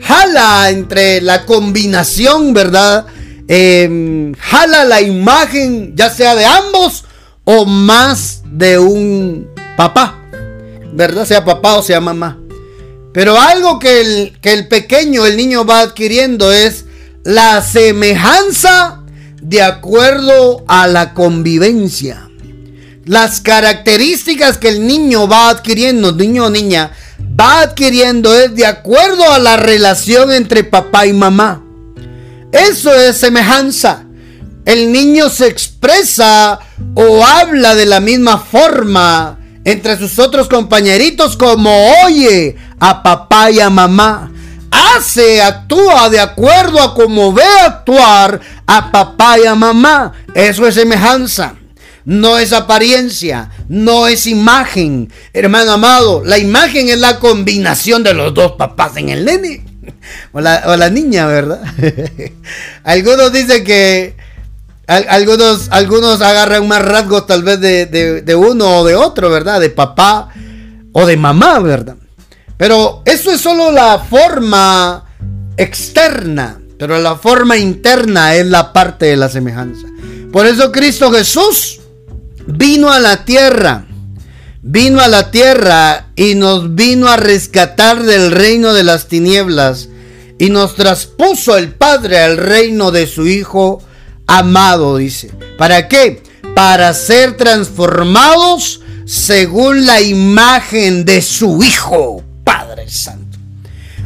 jala 0.00 0.70
entre 0.70 1.20
la 1.20 1.44
combinación, 1.44 2.54
¿verdad? 2.54 3.04
Em, 3.46 4.32
jala 4.32 4.84
la 4.86 5.02
imagen, 5.02 5.94
ya 5.94 6.08
sea 6.08 6.34
de 6.34 6.46
ambos 6.46 7.04
o 7.44 7.66
más 7.66 8.40
de 8.46 8.78
un 8.78 9.46
papá, 9.76 10.16
¿verdad? 10.94 11.26
Sea 11.26 11.44
papá 11.44 11.74
o 11.74 11.82
sea 11.82 12.00
mamá. 12.00 12.37
Pero 13.18 13.36
algo 13.36 13.80
que 13.80 14.00
el, 14.00 14.38
que 14.40 14.52
el 14.52 14.68
pequeño, 14.68 15.26
el 15.26 15.36
niño 15.36 15.64
va 15.64 15.80
adquiriendo 15.80 16.52
es 16.52 16.84
la 17.24 17.60
semejanza 17.62 19.02
de 19.42 19.60
acuerdo 19.60 20.62
a 20.68 20.86
la 20.86 21.14
convivencia. 21.14 22.30
Las 23.06 23.40
características 23.40 24.56
que 24.56 24.68
el 24.68 24.86
niño 24.86 25.26
va 25.26 25.50
adquiriendo, 25.50 26.12
niño 26.12 26.44
o 26.44 26.50
niña, 26.50 26.92
va 27.20 27.62
adquiriendo 27.62 28.32
es 28.38 28.54
de 28.54 28.66
acuerdo 28.66 29.28
a 29.32 29.40
la 29.40 29.56
relación 29.56 30.30
entre 30.30 30.62
papá 30.62 31.04
y 31.04 31.12
mamá. 31.12 31.60
Eso 32.52 32.94
es 32.94 33.16
semejanza. 33.16 34.04
El 34.64 34.92
niño 34.92 35.28
se 35.28 35.48
expresa 35.48 36.60
o 36.94 37.24
habla 37.24 37.74
de 37.74 37.86
la 37.86 37.98
misma 37.98 38.38
forma 38.38 39.38
entre 39.64 39.96
sus 39.96 40.18
otros 40.18 40.48
compañeritos 40.48 41.36
como 41.36 41.70
oye 42.04 42.56
a 42.80 43.02
papá 43.02 43.50
y 43.50 43.60
a 43.60 43.70
mamá. 43.70 44.32
Hace, 44.70 45.40
actúa 45.40 46.10
de 46.10 46.20
acuerdo 46.20 46.80
a 46.80 46.94
como 46.94 47.32
ve 47.32 47.42
actuar 47.64 48.40
a 48.66 48.90
papá 48.90 49.38
y 49.38 49.46
a 49.46 49.54
mamá. 49.54 50.12
Eso 50.34 50.66
es 50.66 50.74
semejanza. 50.74 51.54
No 52.04 52.38
es 52.38 52.54
apariencia, 52.54 53.50
no 53.68 54.06
es 54.06 54.26
imagen. 54.26 55.12
Hermano 55.34 55.72
amado, 55.72 56.22
la 56.24 56.38
imagen 56.38 56.88
es 56.88 56.98
la 56.98 57.18
combinación 57.18 58.02
de 58.02 58.14
los 58.14 58.32
dos 58.32 58.52
papás 58.52 58.96
en 58.96 59.10
el 59.10 59.24
nene. 59.24 59.64
O 60.32 60.40
la, 60.40 60.90
niña, 60.90 61.26
¿verdad? 61.26 61.62
Algunos 62.84 63.32
dicen 63.32 63.64
que 63.64 64.16
algunos, 64.88 65.68
algunos 65.70 66.20
agarran 66.20 66.66
más 66.66 66.82
rasgos 66.82 67.26
tal 67.26 67.42
vez 67.42 67.60
de, 67.60 68.34
uno 68.34 68.80
o 68.80 68.84
de 68.84 68.94
otro, 68.94 69.30
¿verdad? 69.30 69.60
De 69.60 69.70
papá 69.70 70.30
o 70.92 71.06
de 71.06 71.16
mamá, 71.16 71.58
¿verdad? 71.60 71.96
Pero 72.56 73.02
eso 73.04 73.30
es 73.30 73.40
solo 73.40 73.70
la 73.70 74.00
forma 74.00 75.04
externa, 75.56 76.60
pero 76.78 76.98
la 76.98 77.16
forma 77.16 77.56
interna 77.56 78.34
es 78.34 78.46
la 78.46 78.72
parte 78.72 79.06
de 79.06 79.16
la 79.16 79.28
semejanza. 79.28 79.86
Por 80.32 80.46
eso 80.46 80.72
Cristo 80.72 81.12
Jesús 81.12 81.80
vino 82.46 82.90
a 82.90 82.98
la 82.98 83.24
tierra 83.24 83.84
vino 84.62 85.00
a 85.00 85.08
la 85.08 85.30
tierra 85.30 86.08
y 86.16 86.34
nos 86.34 86.74
vino 86.74 87.08
a 87.08 87.16
rescatar 87.16 88.02
del 88.02 88.32
reino 88.32 88.74
de 88.74 88.84
las 88.84 89.06
tinieblas 89.08 89.88
y 90.38 90.50
nos 90.50 90.74
traspuso 90.74 91.56
el 91.56 91.72
Padre 91.72 92.18
al 92.18 92.36
reino 92.36 92.90
de 92.90 93.06
su 93.06 93.26
Hijo 93.26 93.82
amado, 94.28 94.98
dice. 94.98 95.32
¿Para 95.56 95.88
qué? 95.88 96.22
Para 96.54 96.94
ser 96.94 97.36
transformados 97.36 98.82
según 99.04 99.86
la 99.86 100.00
imagen 100.00 101.04
de 101.04 101.22
su 101.22 101.62
Hijo, 101.62 102.22
Padre 102.44 102.88
Santo. 102.88 103.38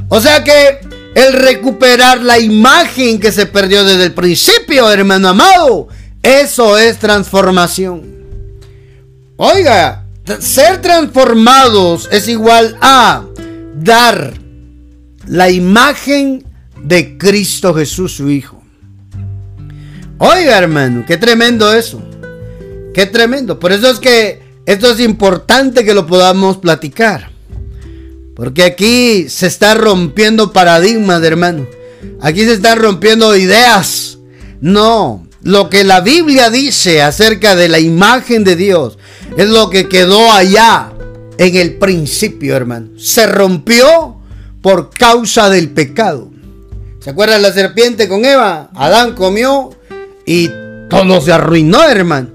O 0.08 0.20
sea 0.20 0.42
que 0.44 0.78
el 1.14 1.32
recuperar 1.34 2.22
la 2.22 2.38
imagen 2.38 3.20
que 3.20 3.32
se 3.32 3.46
perdió 3.46 3.84
desde 3.84 4.04
el 4.04 4.14
principio, 4.14 4.90
hermano 4.90 5.28
amado, 5.28 5.88
eso 6.22 6.78
es 6.78 6.98
transformación. 6.98 8.02
Oiga, 9.36 10.06
ser 10.38 10.80
transformados 10.80 12.08
es 12.12 12.28
igual 12.28 12.78
a 12.80 13.24
dar 13.74 14.34
la 15.26 15.50
imagen 15.50 16.44
de 16.80 17.18
Cristo 17.18 17.74
Jesús, 17.74 18.14
su 18.14 18.30
Hijo. 18.30 18.61
Oiga, 20.24 20.56
hermano, 20.56 21.02
qué 21.04 21.16
tremendo 21.16 21.74
eso. 21.74 22.00
Qué 22.94 23.06
tremendo. 23.06 23.58
Por 23.58 23.72
eso 23.72 23.90
es 23.90 23.98
que 23.98 24.40
esto 24.66 24.92
es 24.92 25.00
importante 25.00 25.84
que 25.84 25.94
lo 25.94 26.06
podamos 26.06 26.58
platicar. 26.58 27.32
Porque 28.36 28.62
aquí 28.62 29.28
se 29.28 29.48
está 29.48 29.74
rompiendo 29.74 30.52
paradigmas, 30.52 31.20
hermano. 31.24 31.66
Aquí 32.20 32.44
se 32.44 32.52
están 32.52 32.78
rompiendo 32.78 33.34
ideas. 33.34 34.18
No, 34.60 35.26
lo 35.42 35.68
que 35.68 35.82
la 35.82 36.00
Biblia 36.00 36.50
dice 36.50 37.02
acerca 37.02 37.56
de 37.56 37.68
la 37.68 37.80
imagen 37.80 38.44
de 38.44 38.54
Dios 38.54 38.98
es 39.36 39.48
lo 39.48 39.70
que 39.70 39.88
quedó 39.88 40.30
allá 40.30 40.92
en 41.36 41.56
el 41.56 41.78
principio, 41.78 42.54
hermano. 42.54 42.90
Se 42.96 43.26
rompió 43.26 44.20
por 44.60 44.90
causa 44.90 45.50
del 45.50 45.70
pecado. 45.70 46.30
¿Se 47.00 47.10
acuerdan 47.10 47.42
la 47.42 47.52
serpiente 47.52 48.06
con 48.06 48.24
Eva? 48.24 48.70
Adán 48.76 49.16
comió 49.16 49.70
y 50.26 50.50
todo 50.88 51.20
se 51.20 51.32
arruinó, 51.32 51.88
hermano. 51.88 52.28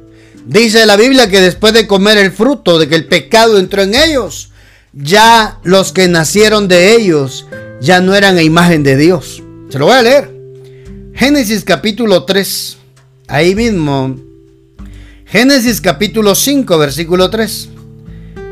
Dice 0.45 0.85
la 0.85 0.95
Biblia 0.95 1.29
que 1.29 1.41
después 1.41 1.73
de 1.73 1.87
comer 1.87 2.17
el 2.17 2.31
fruto, 2.31 2.79
de 2.79 2.87
que 2.87 2.95
el 2.95 3.05
pecado 3.05 3.59
entró 3.59 3.81
en 3.81 3.95
ellos, 3.95 4.51
ya 4.93 5.59
los 5.63 5.91
que 5.91 6.07
nacieron 6.07 6.67
de 6.67 6.95
ellos 6.95 7.45
ya 7.81 8.01
no 8.01 8.15
eran 8.15 8.37
a 8.37 8.43
imagen 8.43 8.83
de 8.83 8.95
Dios. 8.95 9.43
Se 9.69 9.77
lo 9.77 9.85
voy 9.85 9.95
a 9.95 10.01
leer. 10.01 10.31
Génesis 11.13 11.63
capítulo 11.63 12.23
3. 12.23 12.77
Ahí 13.27 13.55
mismo. 13.55 14.15
Génesis 15.25 15.81
capítulo 15.81 16.33
5, 16.33 16.77
versículo 16.77 17.29
3. 17.29 17.69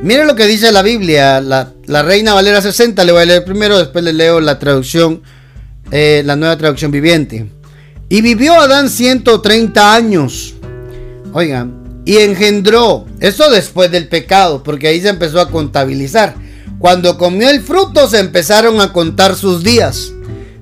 Mire 0.02 0.26
lo 0.26 0.36
que 0.36 0.46
dice 0.46 0.72
la 0.72 0.82
Biblia, 0.82 1.40
la, 1.40 1.72
Reina 2.04 2.34
Valera 2.34 2.62
60, 2.62 3.04
le 3.06 3.12
voy 3.14 3.22
a 3.22 3.26
leer 3.26 3.46
primero, 3.46 3.78
después 3.78 4.04
le 4.04 4.12
leo 4.12 4.42
la 4.42 4.60
traducción, 4.60 5.22
eh, 5.92 6.22
la 6.26 6.36
nueva 6.36 6.58
traducción 6.58 6.92
viviente. 6.92 7.48
Y 8.08 8.22
vivió 8.22 8.54
Adán 8.60 8.90
130 8.90 9.94
años. 9.94 10.54
Oigan, 11.34 12.02
y 12.06 12.18
engendró, 12.18 13.06
eso 13.20 13.50
después 13.50 13.90
del 13.90 14.08
pecado, 14.08 14.62
porque 14.64 14.88
ahí 14.88 15.02
se 15.02 15.10
empezó 15.10 15.42
a 15.42 15.50
contabilizar. 15.50 16.36
Cuando 16.78 17.18
comió 17.18 17.50
el 17.50 17.62
fruto 17.62 18.08
se 18.08 18.20
empezaron 18.20 18.80
a 18.80 18.94
contar 18.94 19.36
sus 19.36 19.64
días. 19.64 20.12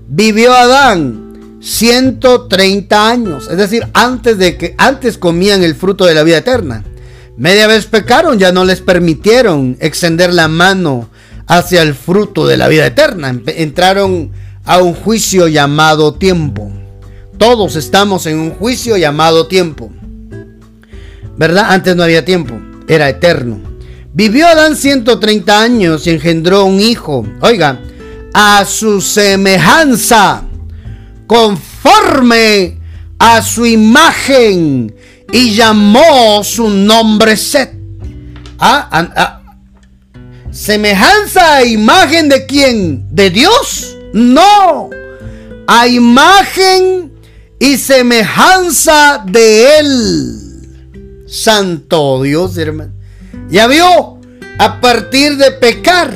Vivió 0.07 0.53
Adán 0.53 1.59
130 1.61 3.09
años, 3.09 3.49
es 3.51 3.57
decir, 3.57 3.87
antes 3.93 4.37
de 4.37 4.57
que 4.57 4.75
antes 4.77 5.17
comían 5.17 5.63
el 5.63 5.75
fruto 5.75 6.05
de 6.05 6.13
la 6.13 6.23
vida 6.23 6.37
eterna. 6.37 6.83
Media 7.35 7.67
vez 7.67 7.87
pecaron, 7.87 8.39
ya 8.39 8.51
no 8.51 8.63
les 8.63 8.79
permitieron 8.79 9.75
extender 9.79 10.33
la 10.33 10.47
mano 10.47 11.09
hacia 11.47 11.81
el 11.81 11.93
fruto 11.93 12.47
de 12.47 12.57
la 12.57 12.67
vida 12.67 12.85
eterna. 12.85 13.35
Entraron 13.47 14.31
a 14.65 14.77
un 14.77 14.93
juicio 14.93 15.47
llamado 15.47 16.13
tiempo. 16.13 16.71
Todos 17.43 17.75
estamos 17.75 18.25
en 18.25 18.39
un 18.39 18.51
juicio 18.51 18.95
llamado 18.95 19.47
tiempo. 19.47 19.91
¿verdad? 21.35 21.73
Antes 21.73 21.93
no 21.93 22.03
había 22.03 22.23
tiempo, 22.23 22.57
era 22.87 23.09
eterno. 23.09 23.59
Vivió 24.13 24.47
Adán 24.47 24.77
130 24.77 25.61
años 25.61 26.07
y 26.07 26.11
engendró 26.11 26.63
un 26.63 26.79
hijo, 26.79 27.27
oiga, 27.41 27.81
a 28.33 28.63
su 28.63 29.01
semejanza, 29.01 30.43
conforme 31.27 32.79
a 33.19 33.41
su 33.41 33.65
imagen, 33.65 34.95
y 35.29 35.53
llamó 35.53 36.45
su 36.45 36.69
nombre 36.69 37.35
Set. 37.35 37.73
¿Ah? 38.57 38.87
ah 38.89 39.41
¿Semejanza 40.49 41.55
a 41.55 41.65
imagen 41.65 42.29
de 42.29 42.45
quién? 42.45 43.05
¿De 43.13 43.29
Dios? 43.29 43.97
No. 44.13 44.89
A 45.67 45.87
imagen 45.89 47.12
y 47.63 47.77
semejanza 47.77 49.23
de 49.25 49.79
Él. 49.79 51.23
Santo 51.29 52.21
Dios, 52.21 52.57
hermano. 52.57 52.91
Ya 53.49 53.67
vio, 53.67 54.19
a 54.59 54.81
partir 54.81 55.37
de 55.37 55.51
pecar, 55.51 56.13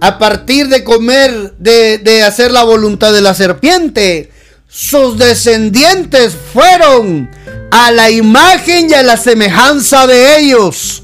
a 0.00 0.18
partir 0.18 0.68
de 0.68 0.82
comer, 0.82 1.52
de, 1.58 2.22
hacer 2.22 2.52
la 2.52 2.64
voluntad 2.64 3.12
de 3.12 3.20
la 3.20 3.34
serpiente, 3.34 4.32
sus 4.66 5.18
descendientes 5.18 6.34
fueron 6.54 7.30
a 7.70 7.90
la 7.90 8.10
imagen 8.10 8.88
y 8.88 8.94
a 8.94 9.02
la 9.02 9.18
semejanza 9.18 10.06
de 10.06 10.38
ellos, 10.38 11.02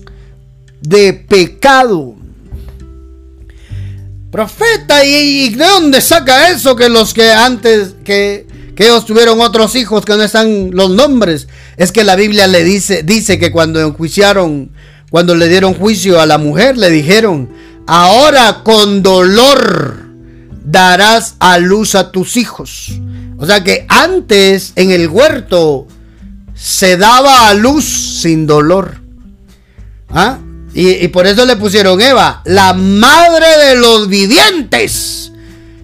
de 0.80 1.12
pecado. 1.12 2.14
Profeta, 4.32 5.04
¿y 5.04 5.50
de 5.50 5.62
dónde 5.66 6.00
saca 6.00 6.48
eso 6.48 6.74
que 6.74 6.88
los 6.88 7.12
que 7.12 7.30
antes, 7.30 7.96
que 8.02 8.46
que 8.78 8.84
ellos 8.84 9.06
tuvieron 9.06 9.40
otros 9.40 9.74
hijos 9.74 10.04
que 10.04 10.16
no 10.16 10.22
están 10.22 10.70
los 10.70 10.90
nombres. 10.90 11.48
Es 11.76 11.90
que 11.90 12.04
la 12.04 12.14
Biblia 12.14 12.46
le 12.46 12.62
dice, 12.62 13.02
dice 13.02 13.36
que 13.36 13.50
cuando 13.50 13.80
enjuiciaron, 13.80 14.70
cuando 15.10 15.34
le 15.34 15.48
dieron 15.48 15.74
juicio 15.74 16.20
a 16.20 16.26
la 16.26 16.38
mujer, 16.38 16.78
le 16.78 16.88
dijeron, 16.88 17.50
ahora 17.88 18.62
con 18.62 19.02
dolor 19.02 20.04
darás 20.64 21.34
a 21.40 21.58
luz 21.58 21.96
a 21.96 22.12
tus 22.12 22.36
hijos. 22.36 22.92
O 23.36 23.46
sea 23.46 23.64
que 23.64 23.84
antes 23.88 24.74
en 24.76 24.92
el 24.92 25.08
huerto 25.08 25.88
se 26.54 26.96
daba 26.96 27.48
a 27.48 27.54
luz 27.54 28.20
sin 28.22 28.46
dolor. 28.46 29.00
¿Ah? 30.08 30.38
Y, 30.72 30.90
y, 30.90 31.08
por 31.08 31.26
eso 31.26 31.44
le 31.46 31.56
pusieron 31.56 32.00
Eva, 32.00 32.42
la 32.44 32.74
madre 32.74 33.58
de 33.58 33.74
los 33.74 34.06
vivientes. 34.06 35.32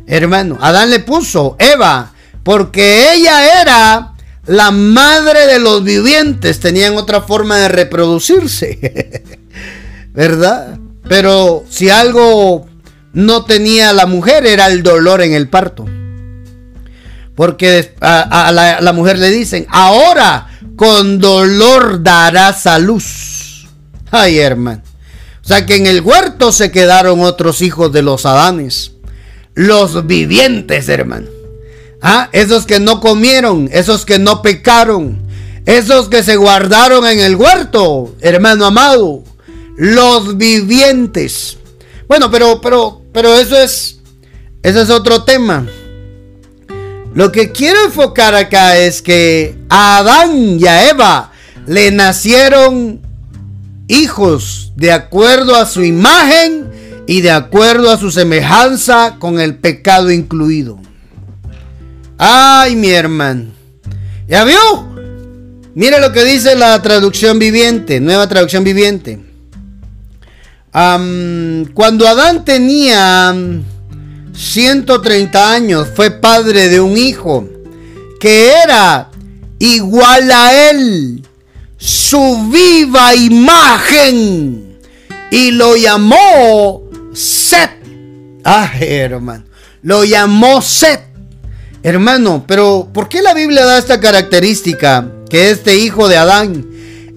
Hermano, 0.06 0.58
Adán 0.60 0.90
le 0.90 1.00
puso 1.00 1.56
Eva, 1.58 2.13
porque 2.44 3.14
ella 3.14 3.60
era 3.60 4.14
la 4.46 4.70
madre 4.70 5.46
de 5.46 5.58
los 5.58 5.82
vivientes, 5.82 6.60
tenían 6.60 6.96
otra 6.96 7.22
forma 7.22 7.58
de 7.58 7.68
reproducirse, 7.68 9.24
¿verdad? 10.12 10.78
Pero 11.08 11.64
si 11.68 11.90
algo 11.90 12.66
no 13.14 13.44
tenía 13.44 13.92
la 13.92 14.06
mujer 14.06 14.46
era 14.46 14.66
el 14.66 14.82
dolor 14.82 15.22
en 15.22 15.32
el 15.32 15.48
parto. 15.48 15.86
Porque 17.34 17.94
a, 18.00 18.52
la, 18.52 18.92
mujer 18.92 19.18
le 19.18 19.30
dicen, 19.30 19.66
ahora 19.68 20.48
con 20.76 21.18
dolor 21.18 22.02
darás 22.02 22.66
a 22.66 22.78
luz. 22.78 23.66
Ay, 24.10 24.38
hermano. 24.38 24.82
O 25.42 25.46
sea 25.46 25.66
que 25.66 25.76
en 25.76 25.86
el 25.86 26.00
huerto 26.00 26.52
se 26.52 26.70
quedaron 26.70 27.20
otros 27.20 27.60
hijos 27.60 27.92
de 27.92 28.02
los 28.02 28.24
Adanes. 28.24 28.92
Los 29.54 30.06
vivientes, 30.06 30.88
hermano. 30.88 31.26
Ah, 32.06 32.28
esos 32.32 32.66
que 32.66 32.80
no 32.80 33.00
comieron, 33.00 33.70
esos 33.72 34.04
que 34.04 34.18
no 34.18 34.42
pecaron, 34.42 35.26
esos 35.64 36.10
que 36.10 36.22
se 36.22 36.36
guardaron 36.36 37.06
en 37.06 37.18
el 37.18 37.34
huerto, 37.34 38.14
hermano 38.20 38.66
amado, 38.66 39.24
los 39.78 40.36
vivientes. 40.36 41.56
Bueno, 42.06 42.30
pero, 42.30 42.60
pero, 42.60 43.00
pero 43.10 43.34
eso 43.34 43.56
es, 43.56 44.00
ese 44.62 44.82
es 44.82 44.90
otro 44.90 45.24
tema. 45.24 45.66
Lo 47.14 47.32
que 47.32 47.52
quiero 47.52 47.82
enfocar 47.86 48.34
acá 48.34 48.76
es 48.76 49.00
que 49.00 49.56
a 49.70 49.96
Adán 49.96 50.60
y 50.60 50.66
a 50.66 50.90
Eva 50.90 51.32
le 51.66 51.90
nacieron 51.90 53.00
hijos 53.88 54.74
de 54.76 54.92
acuerdo 54.92 55.56
a 55.56 55.64
su 55.64 55.82
imagen 55.82 56.70
y 57.06 57.22
de 57.22 57.30
acuerdo 57.30 57.90
a 57.90 57.96
su 57.96 58.10
semejanza 58.10 59.16
con 59.18 59.40
el 59.40 59.56
pecado 59.56 60.10
incluido. 60.10 60.84
Ay, 62.18 62.76
mi 62.76 62.90
hermano. 62.90 63.46
¿Ya 64.28 64.44
vio? 64.44 64.94
Mire 65.74 66.00
lo 66.00 66.12
que 66.12 66.24
dice 66.24 66.54
la 66.54 66.80
traducción 66.80 67.38
viviente, 67.38 68.00
nueva 68.00 68.28
traducción 68.28 68.62
viviente. 68.62 69.18
cuando 70.72 72.06
Adán 72.06 72.44
tenía 72.44 73.34
130 74.32 75.52
años, 75.52 75.88
fue 75.94 76.10
padre 76.12 76.68
de 76.68 76.80
un 76.80 76.96
hijo 76.96 77.48
que 78.20 78.52
era 78.64 79.10
igual 79.58 80.30
a 80.30 80.70
él, 80.70 81.26
su 81.76 82.50
viva 82.50 83.14
imagen 83.14 84.78
y 85.30 85.50
lo 85.50 85.76
llamó 85.76 86.84
Set. 87.12 87.70
Ah, 88.44 88.70
hermano, 88.80 89.44
lo 89.82 90.04
llamó 90.04 90.62
Set. 90.62 91.13
Hermano, 91.84 92.46
pero 92.48 92.88
¿por 92.94 93.10
qué 93.10 93.20
la 93.20 93.34
Biblia 93.34 93.66
da 93.66 93.76
esta 93.76 94.00
característica? 94.00 95.06
Que 95.28 95.50
este 95.50 95.76
hijo 95.76 96.08
de 96.08 96.16
Adán 96.16 96.66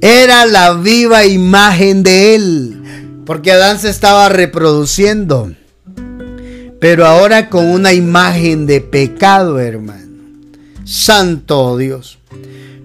era 0.01 0.45
la 0.45 0.73
viva 0.73 1.25
imagen 1.25 2.03
de 2.03 2.35
él. 2.35 3.23
Porque 3.25 3.53
Adán 3.53 3.79
se 3.79 3.89
estaba 3.89 4.27
reproduciendo. 4.27 5.53
Pero 6.81 7.05
ahora 7.05 7.47
con 7.49 7.65
una 7.65 7.93
imagen 7.93 8.65
de 8.65 8.81
pecado, 8.81 9.57
hermano. 9.57 10.11
Santo 10.83 11.77
Dios. 11.77 12.19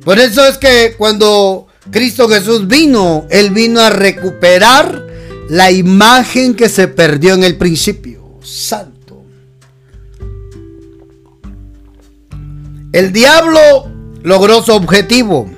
Por 0.04 0.20
eso 0.20 0.46
es 0.46 0.58
que 0.58 0.94
cuando 0.96 1.66
Cristo 1.90 2.28
Jesús 2.28 2.68
vino, 2.68 3.26
Él 3.28 3.50
vino 3.50 3.80
a 3.80 3.90
recuperar 3.90 5.04
la 5.48 5.72
imagen 5.72 6.54
que 6.54 6.68
se 6.68 6.86
perdió 6.86 7.34
en 7.34 7.42
el 7.42 7.56
principio. 7.56 8.38
Santo. 8.44 8.91
El 12.92 13.12
diablo 13.12 13.90
logró 14.22 14.62
su 14.62 14.72
objetivo. 14.72 15.50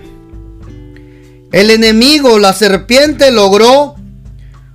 El 1.51 1.71
enemigo, 1.71 2.39
la 2.39 2.53
serpiente, 2.53 3.33
logró 3.33 3.97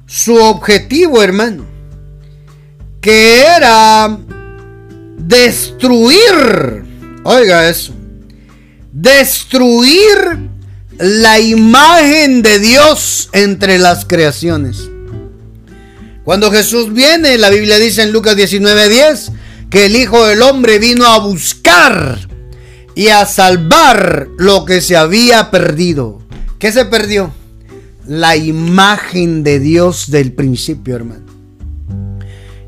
su 0.05 0.35
objetivo, 0.35 1.23
hermano. 1.23 1.65
Que 2.99 3.43
era 3.43 4.17
destruir. 5.17 6.83
Oiga 7.23 7.69
eso. 7.69 7.93
Destruir 8.91 10.49
la 10.97 11.39
imagen 11.39 12.41
de 12.41 12.59
Dios 12.59 13.29
entre 13.31 13.77
las 13.77 14.03
creaciones. 14.03 14.89
Cuando 16.25 16.51
Jesús 16.51 16.93
viene, 16.93 17.37
la 17.37 17.49
Biblia 17.49 17.79
dice 17.79 18.03
en 18.03 18.11
Lucas 18.11 18.35
19:10 18.35 19.31
que 19.69 19.85
el 19.85 19.95
Hijo 19.95 20.25
del 20.25 20.41
Hombre 20.41 20.77
vino 20.77 21.05
a 21.05 21.19
buscar 21.19 22.28
y 22.99 23.07
a 23.07 23.25
salvar 23.25 24.27
lo 24.37 24.65
que 24.65 24.81
se 24.81 24.97
había 24.97 25.51
perdido. 25.51 26.19
¿Qué 26.59 26.69
se 26.73 26.83
perdió? 26.83 27.33
La 28.05 28.35
imagen 28.35 29.41
de 29.41 29.61
Dios 29.61 30.11
del 30.11 30.33
principio, 30.33 30.97
hermano. 30.97 31.23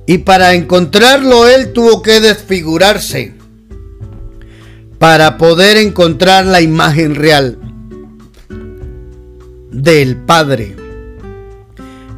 Y 0.08 0.20
para 0.20 0.54
encontrarlo, 0.54 1.50
Él 1.50 1.74
tuvo 1.74 2.02
que 2.02 2.22
desfigurarse 2.22 3.34
para 5.00 5.38
poder 5.38 5.76
encontrar 5.76 6.46
la 6.46 6.62
imagen 6.62 7.16
real 7.16 7.58
del 9.70 10.16
Padre 10.16 10.78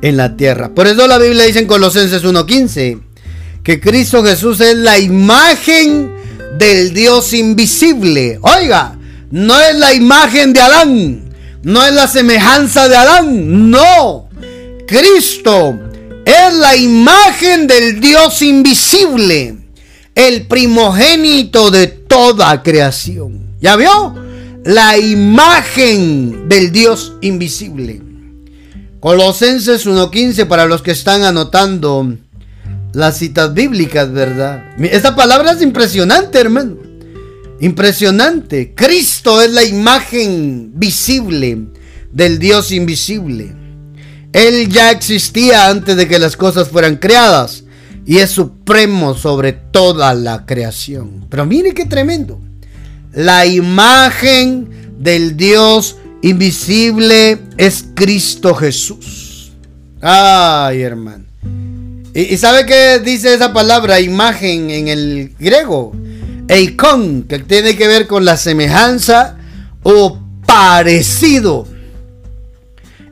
en 0.03 0.17
la 0.17 0.37
tierra. 0.37 0.69
Por 0.75 0.85
eso 0.85 1.07
la 1.07 1.17
Biblia 1.17 1.45
dice 1.45 1.61
en 1.61 1.65
Colosenses 1.65 2.23
1.15 2.23 2.99
que 3.63 3.81
Cristo 3.81 4.23
Jesús 4.23 4.61
es 4.61 4.77
la 4.77 4.99
imagen 4.99 6.21
del 6.57 6.93
Dios 6.93 7.33
invisible. 7.33 8.39
Oiga, 8.41 8.97
no 9.31 9.59
es 9.59 9.75
la 9.77 9.93
imagen 9.93 10.53
de 10.53 10.61
Adán, 10.61 11.33
no 11.63 11.85
es 11.85 11.93
la 11.93 12.07
semejanza 12.07 12.87
de 12.87 12.95
Adán, 12.95 13.69
no. 13.69 14.29
Cristo 14.87 15.79
es 16.25 16.53
la 16.55 16.75
imagen 16.75 17.67
del 17.67 17.99
Dios 17.99 18.41
invisible, 18.41 19.55
el 20.15 20.47
primogénito 20.47 21.71
de 21.71 21.87
toda 21.87 22.61
creación. 22.61 23.53
¿Ya 23.59 23.75
vio? 23.75 24.23
la 24.65 24.97
imagen 24.97 26.47
del 26.47 26.71
Dios 26.71 27.13
invisible. 27.21 28.01
Colosenses 28.99 29.85
1.15 29.85 30.47
para 30.47 30.65
los 30.65 30.81
que 30.81 30.91
están 30.91 31.23
anotando 31.23 32.15
las 32.93 33.17
citas 33.17 33.53
bíblicas, 33.53 34.11
¿verdad? 34.11 34.63
Esta 34.79 35.15
palabra 35.15 35.51
es 35.51 35.61
impresionante, 35.61 36.39
hermano. 36.39 36.77
Impresionante. 37.59 38.73
Cristo 38.75 39.41
es 39.41 39.51
la 39.51 39.63
imagen 39.63 40.71
visible 40.75 41.67
del 42.11 42.39
Dios 42.39 42.71
invisible. 42.71 43.55
Él 44.31 44.69
ya 44.69 44.91
existía 44.91 45.67
antes 45.69 45.95
de 45.95 46.07
que 46.07 46.19
las 46.19 46.37
cosas 46.37 46.69
fueran 46.69 46.97
creadas 46.97 47.63
y 48.05 48.17
es 48.17 48.31
supremo 48.31 49.15
sobre 49.15 49.53
toda 49.53 50.13
la 50.13 50.45
creación. 50.45 51.27
Pero 51.29 51.45
mire 51.45 51.73
qué 51.73 51.85
tremendo 51.85 52.39
la 53.13 53.45
imagen 53.45 54.69
del 54.99 55.37
Dios 55.37 55.97
invisible 56.21 57.39
es 57.57 57.85
Cristo 57.93 58.55
Jesús. 58.55 59.51
Ay, 60.01 60.81
hermano. 60.81 61.25
¿Y, 62.13 62.37
sabe 62.37 62.65
qué 62.65 62.99
dice 62.99 63.33
esa 63.33 63.53
palabra 63.53 63.99
imagen 63.99 64.69
en 64.69 64.87
el 64.87 65.33
griego? 65.39 65.93
Eikon, 66.47 67.23
que 67.23 67.39
tiene 67.39 67.75
que 67.75 67.87
ver 67.87 68.07
con 68.07 68.25
la 68.25 68.37
semejanza 68.37 69.37
o 69.81 70.19
parecido. 70.45 71.67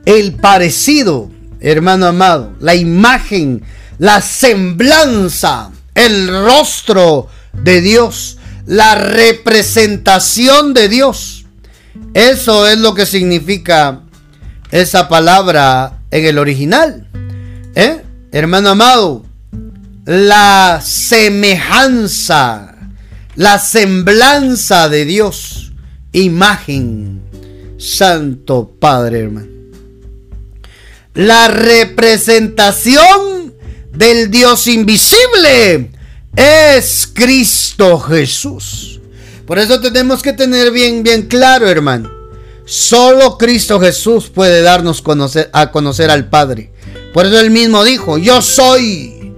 El 0.04 0.34
parecido, 0.34 1.30
hermano 1.60 2.06
amado, 2.06 2.52
la 2.60 2.74
imagen, 2.74 3.62
la 3.98 4.20
semblanza, 4.20 5.70
el 5.94 6.28
rostro 6.28 7.28
de 7.52 7.80
Dios 7.80 8.38
la 8.66 8.94
representación 8.94 10.74
de 10.74 10.88
Dios. 10.88 11.44
Eso 12.14 12.66
es 12.66 12.78
lo 12.78 12.94
que 12.94 13.06
significa 13.06 14.00
esa 14.70 15.08
palabra 15.08 16.00
en 16.10 16.24
el 16.24 16.38
original. 16.38 17.08
¿Eh? 17.74 18.02
Hermano 18.34 18.70
amado, 18.70 19.26
la 20.06 20.80
semejanza, 20.82 22.74
la 23.36 23.58
semblanza 23.58 24.88
de 24.88 25.04
Dios, 25.04 25.72
imagen, 26.12 27.20
Santo 27.76 28.74
Padre, 28.80 29.20
hermano. 29.20 29.48
La 31.12 31.48
representación 31.48 33.52
del 33.92 34.30
Dios 34.30 34.66
invisible 34.66 35.90
es 36.34 37.06
Cristo 37.12 38.00
Jesús. 38.00 38.98
Por 39.46 39.58
eso 39.58 39.78
tenemos 39.82 40.22
que 40.22 40.32
tener 40.32 40.70
bien, 40.70 41.02
bien 41.02 41.28
claro, 41.28 41.68
hermano. 41.68 42.10
Solo 42.64 43.36
Cristo 43.36 43.78
Jesús 43.78 44.30
puede 44.30 44.62
darnos 44.62 45.04
a 45.52 45.70
conocer 45.70 46.10
al 46.10 46.30
Padre. 46.30 46.71
Por 47.12 47.26
eso 47.26 47.38
él 47.40 47.50
mismo 47.50 47.84
dijo, 47.84 48.18
yo 48.18 48.40
soy 48.40 49.34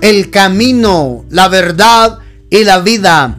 el 0.00 0.30
camino, 0.30 1.24
la 1.30 1.48
verdad 1.48 2.20
y 2.50 2.64
la 2.64 2.80
vida. 2.80 3.38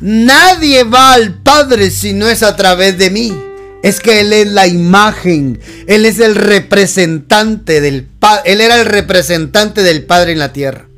Nadie 0.00 0.84
va 0.84 1.14
al 1.14 1.34
Padre 1.34 1.90
si 1.90 2.12
no 2.12 2.28
es 2.28 2.42
a 2.42 2.56
través 2.56 2.98
de 2.98 3.10
mí. 3.10 3.36
Es 3.82 4.00
que 4.00 4.20
Él 4.20 4.32
es 4.32 4.48
la 4.48 4.66
imagen, 4.66 5.60
Él 5.86 6.04
es 6.04 6.18
el 6.18 6.34
representante 6.34 7.80
del 7.80 8.04
Padre, 8.04 8.52
Él 8.52 8.60
era 8.60 8.80
el 8.80 8.86
representante 8.86 9.82
del 9.82 10.04
Padre 10.04 10.32
en 10.32 10.40
la 10.40 10.52
tierra. 10.52 10.88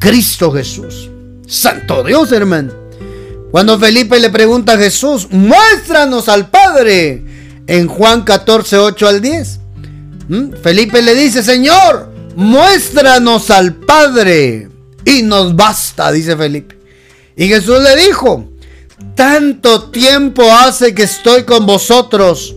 Cristo 0.00 0.50
Jesús. 0.50 1.08
Santo 1.46 2.02
Dios, 2.02 2.32
hermano. 2.32 2.72
Cuando 3.50 3.78
Felipe 3.78 4.18
le 4.18 4.30
pregunta 4.30 4.72
a 4.72 4.78
Jesús, 4.78 5.28
muéstranos 5.30 6.28
al 6.28 6.50
Padre. 6.50 7.22
En 7.66 7.86
Juan 7.86 8.22
14, 8.22 8.78
8 8.78 9.08
al 9.08 9.20
10. 9.20 9.60
¿Mm? 10.30 10.52
Felipe 10.62 11.02
le 11.02 11.16
dice, 11.16 11.42
Señor, 11.42 12.08
muéstranos 12.36 13.50
al 13.50 13.74
Padre. 13.74 14.68
Y 15.04 15.22
nos 15.22 15.56
basta, 15.56 16.12
dice 16.12 16.36
Felipe. 16.36 16.78
Y 17.36 17.48
Jesús 17.48 17.80
le 17.82 17.96
dijo, 18.06 18.48
tanto 19.16 19.90
tiempo 19.90 20.42
hace 20.52 20.94
que 20.94 21.02
estoy 21.02 21.42
con 21.42 21.66
vosotros 21.66 22.54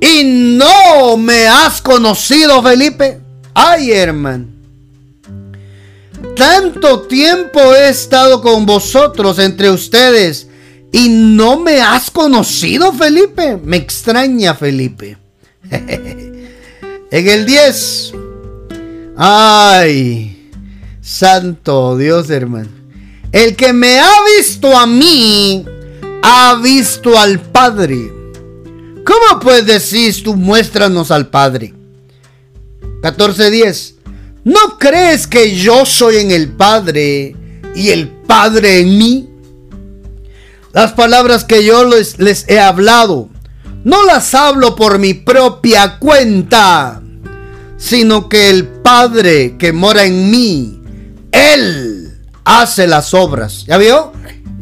y 0.00 0.22
no 0.24 1.18
me 1.18 1.46
has 1.46 1.82
conocido, 1.82 2.62
Felipe. 2.62 3.20
Ay, 3.52 3.92
hermano. 3.92 4.46
Tanto 6.36 7.02
tiempo 7.02 7.60
he 7.74 7.90
estado 7.90 8.40
con 8.40 8.64
vosotros 8.64 9.38
entre 9.38 9.70
ustedes 9.70 10.46
y 10.90 11.10
no 11.10 11.60
me 11.60 11.82
has 11.82 12.10
conocido, 12.10 12.94
Felipe. 12.94 13.58
Me 13.62 13.76
extraña, 13.76 14.54
Felipe. 14.54 15.18
En 17.14 17.28
el 17.28 17.46
10. 17.46 18.12
Ay, 19.16 20.50
santo 21.00 21.96
Dios, 21.96 22.28
hermano. 22.28 22.68
El 23.30 23.54
que 23.54 23.72
me 23.72 24.00
ha 24.00 24.12
visto 24.36 24.76
a 24.76 24.84
mí, 24.84 25.64
ha 26.24 26.60
visto 26.60 27.16
al 27.16 27.38
Padre. 27.38 28.12
¿Cómo 29.06 29.38
puedes 29.40 29.64
decir 29.64 30.24
tú 30.24 30.34
muéstranos 30.34 31.12
al 31.12 31.28
Padre? 31.28 31.72
14.10. 33.02 33.94
¿No 34.42 34.76
crees 34.80 35.28
que 35.28 35.54
yo 35.54 35.86
soy 35.86 36.16
en 36.16 36.32
el 36.32 36.48
Padre 36.48 37.36
y 37.76 37.90
el 37.90 38.08
Padre 38.08 38.80
en 38.80 38.98
mí? 38.98 39.30
Las 40.72 40.92
palabras 40.94 41.44
que 41.44 41.64
yo 41.64 41.84
les, 41.84 42.48
he 42.48 42.58
hablado, 42.58 43.28
no 43.84 44.02
las 44.02 44.34
hablo 44.34 44.74
por 44.74 44.98
mi 44.98 45.14
propia 45.14 46.00
cuenta, 46.00 47.03
sino 47.84 48.30
que 48.30 48.48
el 48.48 48.66
Padre 48.66 49.56
que 49.58 49.74
mora 49.74 50.04
en 50.04 50.30
mí, 50.30 50.80
Él 51.32 52.18
hace 52.42 52.86
las 52.86 53.12
obras. 53.12 53.66
¿Ya 53.66 53.76
vio? 53.76 54.12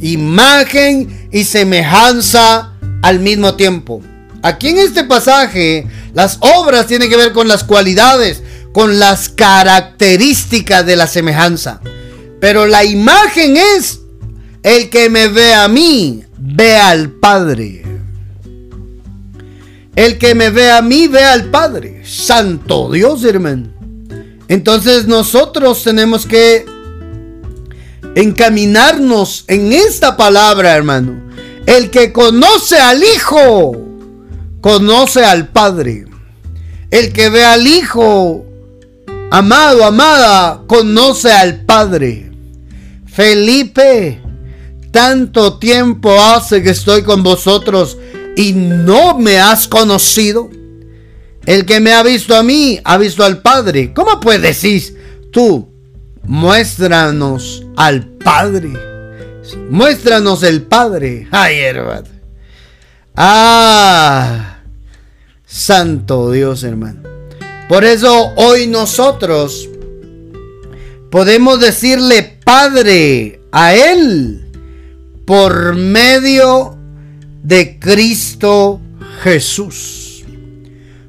Imagen 0.00 1.28
y 1.30 1.44
semejanza 1.44 2.72
al 3.00 3.20
mismo 3.20 3.54
tiempo. 3.54 4.02
Aquí 4.42 4.70
en 4.70 4.78
este 4.78 5.04
pasaje, 5.04 5.86
las 6.14 6.38
obras 6.40 6.88
tienen 6.88 7.08
que 7.08 7.16
ver 7.16 7.32
con 7.32 7.46
las 7.46 7.62
cualidades, 7.62 8.42
con 8.72 8.98
las 8.98 9.28
características 9.28 10.84
de 10.84 10.96
la 10.96 11.06
semejanza. 11.06 11.80
Pero 12.40 12.66
la 12.66 12.82
imagen 12.82 13.56
es 13.56 14.00
el 14.64 14.90
que 14.90 15.08
me 15.08 15.28
ve 15.28 15.54
a 15.54 15.68
mí, 15.68 16.24
ve 16.38 16.76
al 16.76 17.12
Padre. 17.12 17.81
El 19.94 20.18
que 20.18 20.34
me 20.34 20.50
ve 20.50 20.70
a 20.70 20.80
mí, 20.80 21.06
ve 21.06 21.22
al 21.22 21.50
Padre. 21.50 22.02
Santo 22.04 22.90
Dios, 22.90 23.24
hermano. 23.24 23.68
Entonces 24.48 25.06
nosotros 25.06 25.82
tenemos 25.82 26.26
que 26.26 26.64
encaminarnos 28.14 29.44
en 29.48 29.72
esta 29.72 30.16
palabra, 30.16 30.74
hermano. 30.74 31.22
El 31.66 31.90
que 31.90 32.12
conoce 32.12 32.78
al 32.78 33.02
Hijo, 33.02 33.72
conoce 34.60 35.24
al 35.24 35.48
Padre. 35.48 36.06
El 36.90 37.12
que 37.12 37.28
ve 37.28 37.44
al 37.44 37.66
Hijo, 37.66 38.44
amado, 39.30 39.84
amada, 39.84 40.62
conoce 40.66 41.32
al 41.32 41.64
Padre. 41.64 42.30
Felipe, 43.06 44.20
tanto 44.90 45.58
tiempo 45.58 46.18
hace 46.20 46.62
que 46.62 46.70
estoy 46.70 47.02
con 47.02 47.22
vosotros 47.22 47.98
y 48.36 48.52
no 48.52 49.18
me 49.18 49.38
has 49.38 49.68
conocido. 49.68 50.50
El 51.44 51.66
que 51.66 51.80
me 51.80 51.92
ha 51.92 52.02
visto 52.02 52.36
a 52.36 52.42
mí, 52.42 52.78
ha 52.84 52.98
visto 52.98 53.24
al 53.24 53.42
Padre. 53.42 53.92
¿Cómo 53.92 54.20
puedes 54.20 54.42
decir 54.42 55.28
tú? 55.32 55.68
Muéstranos 56.22 57.66
al 57.76 58.06
Padre. 58.06 58.72
Muéstranos 59.68 60.42
el 60.44 60.62
Padre. 60.62 61.26
Ay, 61.32 61.58
hermano. 61.58 62.06
Ah, 63.16 64.60
Santo 65.44 66.30
Dios, 66.30 66.62
hermano. 66.62 67.02
Por 67.68 67.84
eso 67.84 68.32
hoy 68.36 68.66
nosotros 68.66 69.68
podemos 71.10 71.60
decirle 71.60 72.38
Padre 72.44 73.40
a 73.50 73.74
Él 73.74 74.46
por 75.26 75.74
medio 75.74 76.78
de 77.42 77.78
Cristo 77.78 78.80
Jesús. 79.22 80.24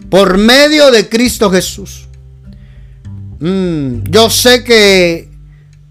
Por 0.09 0.37
medio 0.37 0.91
de 0.91 1.09
Cristo 1.09 1.49
Jesús. 1.49 2.07
Mm, 3.39 4.03
yo 4.09 4.29
sé 4.29 4.63
que 4.63 5.29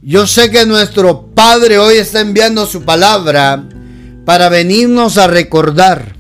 yo 0.01 0.27
sé 0.27 0.51
que 0.51 0.67
nuestro 0.67 1.27
Padre 1.29 1.79
hoy 1.79 1.97
está 1.97 2.21
enviando 2.21 2.67
su 2.67 2.83
palabra 2.83 3.65
para 4.25 4.49
venirnos 4.49 5.17
a 5.17 5.29
recordar 5.29 6.17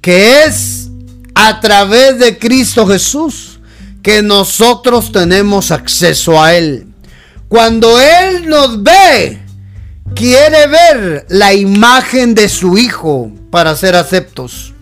que 0.00 0.44
es 0.44 0.88
a 1.34 1.60
través 1.60 2.18
de 2.18 2.38
Cristo 2.38 2.86
Jesús 2.86 3.58
que 4.02 4.22
nosotros 4.22 5.10
tenemos 5.10 5.72
acceso 5.72 6.40
a 6.40 6.54
Él. 6.54 6.86
Cuando 7.48 8.00
Él 8.00 8.48
nos 8.48 8.80
ve, 8.82 9.40
quiere 10.14 10.66
ver 10.66 11.26
la 11.28 11.54
imagen 11.54 12.34
de 12.34 12.48
su 12.48 12.78
Hijo 12.78 13.30
para 13.50 13.76
ser 13.76 13.96
aceptos. 13.96 14.72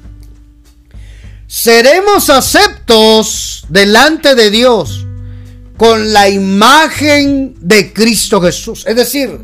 Seremos 1.47 2.31
aceptos 2.31 3.65
delante 3.69 4.35
de 4.35 4.51
Dios 4.51 5.07
con 5.77 6.13
la 6.13 6.29
imagen 6.29 7.55
de 7.61 7.93
Cristo 7.93 8.41
Jesús. 8.41 8.85
Es 8.87 8.97
decir, 8.97 9.39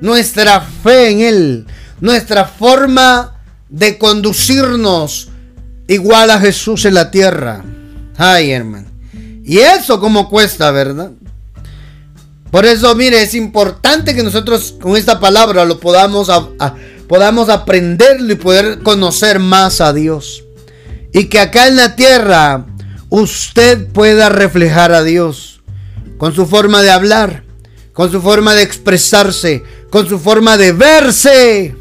nuestra 0.00 0.60
fe 0.60 1.10
en 1.10 1.20
Él, 1.20 1.66
nuestra 2.00 2.44
forma 2.44 3.40
de 3.68 3.98
conducirnos 3.98 5.28
igual 5.88 6.30
a 6.30 6.40
Jesús 6.40 6.84
en 6.84 6.94
la 6.94 7.10
tierra. 7.10 7.64
Ay, 8.16 8.50
hermano. 8.50 8.88
Y 9.44 9.58
eso 9.58 10.00
como 10.00 10.28
cuesta, 10.28 10.70
¿verdad? 10.70 11.12
Por 12.50 12.64
eso, 12.64 12.94
mire, 12.94 13.22
es 13.22 13.34
importante 13.34 14.14
que 14.14 14.22
nosotros 14.22 14.74
con 14.80 14.96
esta 14.96 15.20
palabra 15.20 15.64
lo 15.64 15.80
podamos, 15.80 16.30
podamos 17.08 17.48
aprenderlo 17.48 18.32
y 18.32 18.36
poder 18.36 18.82
conocer 18.82 19.38
más 19.38 19.80
a 19.80 19.92
Dios. 19.92 20.44
Y 21.12 21.24
que 21.24 21.40
acá 21.40 21.66
en 21.66 21.76
la 21.76 21.96
tierra 21.96 22.66
usted 23.08 23.88
pueda 23.88 24.28
reflejar 24.28 24.92
a 24.92 25.02
Dios 25.02 25.60
con 26.18 26.34
su 26.34 26.46
forma 26.46 26.82
de 26.82 26.90
hablar, 26.90 27.44
con 27.92 28.10
su 28.10 28.20
forma 28.20 28.54
de 28.54 28.62
expresarse, 28.62 29.62
con 29.90 30.08
su 30.08 30.18
forma 30.18 30.56
de 30.56 30.72
verse. 30.72 31.74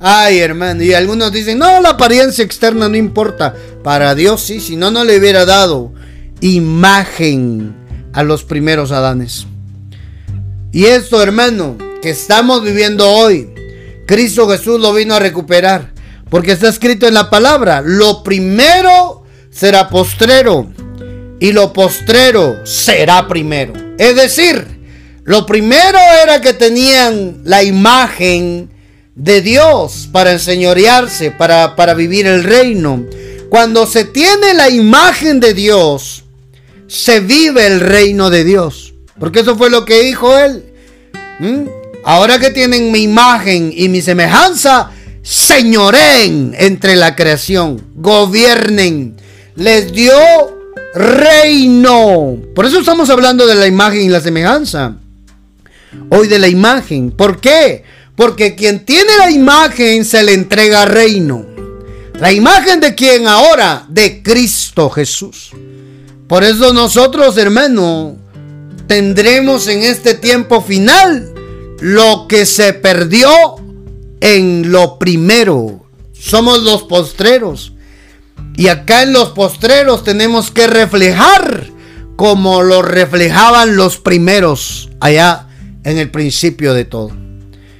Ay, 0.00 0.38
hermano, 0.38 0.82
y 0.82 0.94
algunos 0.94 1.32
dicen, 1.32 1.58
no, 1.58 1.80
la 1.80 1.90
apariencia 1.90 2.44
externa 2.44 2.88
no 2.88 2.96
importa. 2.96 3.54
Para 3.82 4.14
Dios 4.14 4.42
sí, 4.42 4.60
si 4.60 4.76
no, 4.76 4.90
no 4.90 5.04
le 5.04 5.18
hubiera 5.18 5.44
dado 5.44 5.92
imagen 6.40 7.74
a 8.12 8.22
los 8.22 8.44
primeros 8.44 8.92
Adanes. 8.92 9.46
Y 10.78 10.86
esto, 10.86 11.20
hermano, 11.20 11.76
que 12.00 12.10
estamos 12.10 12.62
viviendo 12.62 13.10
hoy, 13.10 13.50
Cristo 14.06 14.48
Jesús 14.48 14.78
lo 14.80 14.94
vino 14.94 15.16
a 15.16 15.18
recuperar. 15.18 15.92
Porque 16.30 16.52
está 16.52 16.68
escrito 16.68 17.08
en 17.08 17.14
la 17.14 17.30
palabra, 17.30 17.82
lo 17.84 18.22
primero 18.22 19.24
será 19.50 19.88
postrero 19.88 20.72
y 21.40 21.50
lo 21.50 21.72
postrero 21.72 22.64
será 22.64 23.26
primero. 23.26 23.72
Es 23.98 24.14
decir, 24.14 24.64
lo 25.24 25.46
primero 25.46 25.98
era 26.22 26.40
que 26.40 26.52
tenían 26.52 27.40
la 27.42 27.64
imagen 27.64 28.70
de 29.16 29.42
Dios 29.42 30.08
para 30.12 30.30
enseñorearse, 30.30 31.32
para, 31.32 31.74
para 31.74 31.94
vivir 31.94 32.28
el 32.28 32.44
reino. 32.44 33.04
Cuando 33.48 33.84
se 33.84 34.04
tiene 34.04 34.54
la 34.54 34.70
imagen 34.70 35.40
de 35.40 35.54
Dios, 35.54 36.22
se 36.86 37.18
vive 37.18 37.66
el 37.66 37.80
reino 37.80 38.30
de 38.30 38.44
Dios. 38.44 38.87
Porque 39.18 39.40
eso 39.40 39.56
fue 39.56 39.70
lo 39.70 39.84
que 39.84 40.02
dijo 40.02 40.36
él. 40.36 40.64
¿Mm? 41.40 41.68
Ahora 42.04 42.38
que 42.38 42.50
tienen 42.50 42.90
mi 42.90 43.02
imagen 43.02 43.72
y 43.74 43.88
mi 43.88 44.00
semejanza, 44.00 44.90
señoren 45.22 46.54
entre 46.58 46.96
la 46.96 47.14
creación, 47.14 47.82
gobiernen. 47.94 49.16
Les 49.56 49.92
dio 49.92 50.14
reino. 50.94 52.38
Por 52.54 52.64
eso 52.64 52.80
estamos 52.80 53.10
hablando 53.10 53.46
de 53.46 53.54
la 53.54 53.66
imagen 53.66 54.02
y 54.02 54.08
la 54.08 54.20
semejanza. 54.20 54.96
Hoy 56.10 56.28
de 56.28 56.38
la 56.38 56.48
imagen. 56.48 57.10
¿Por 57.10 57.40
qué? 57.40 57.84
Porque 58.16 58.54
quien 58.54 58.84
tiene 58.84 59.16
la 59.18 59.30
imagen 59.30 60.04
se 60.04 60.22
le 60.22 60.32
entrega 60.32 60.84
reino. 60.84 61.46
La 62.20 62.32
imagen 62.32 62.80
de 62.80 62.94
quien 62.94 63.28
ahora? 63.28 63.86
De 63.88 64.22
Cristo 64.22 64.90
Jesús. 64.90 65.50
Por 66.26 66.42
eso 66.42 66.72
nosotros, 66.72 67.36
hermano, 67.38 68.16
tendremos 68.88 69.68
en 69.68 69.82
este 69.82 70.14
tiempo 70.14 70.60
final 70.60 71.32
lo 71.80 72.26
que 72.28 72.44
se 72.46 72.72
perdió 72.72 73.30
en 74.20 74.72
lo 74.72 74.98
primero. 74.98 75.84
Somos 76.12 76.62
los 76.64 76.82
postreros. 76.82 77.74
Y 78.56 78.68
acá 78.68 79.02
en 79.02 79.12
los 79.12 79.28
postreros 79.28 80.02
tenemos 80.02 80.50
que 80.50 80.66
reflejar 80.66 81.66
como 82.16 82.62
lo 82.62 82.82
reflejaban 82.82 83.76
los 83.76 83.98
primeros 83.98 84.90
allá 84.98 85.46
en 85.84 85.98
el 85.98 86.10
principio 86.10 86.74
de 86.74 86.84
todo. 86.84 87.12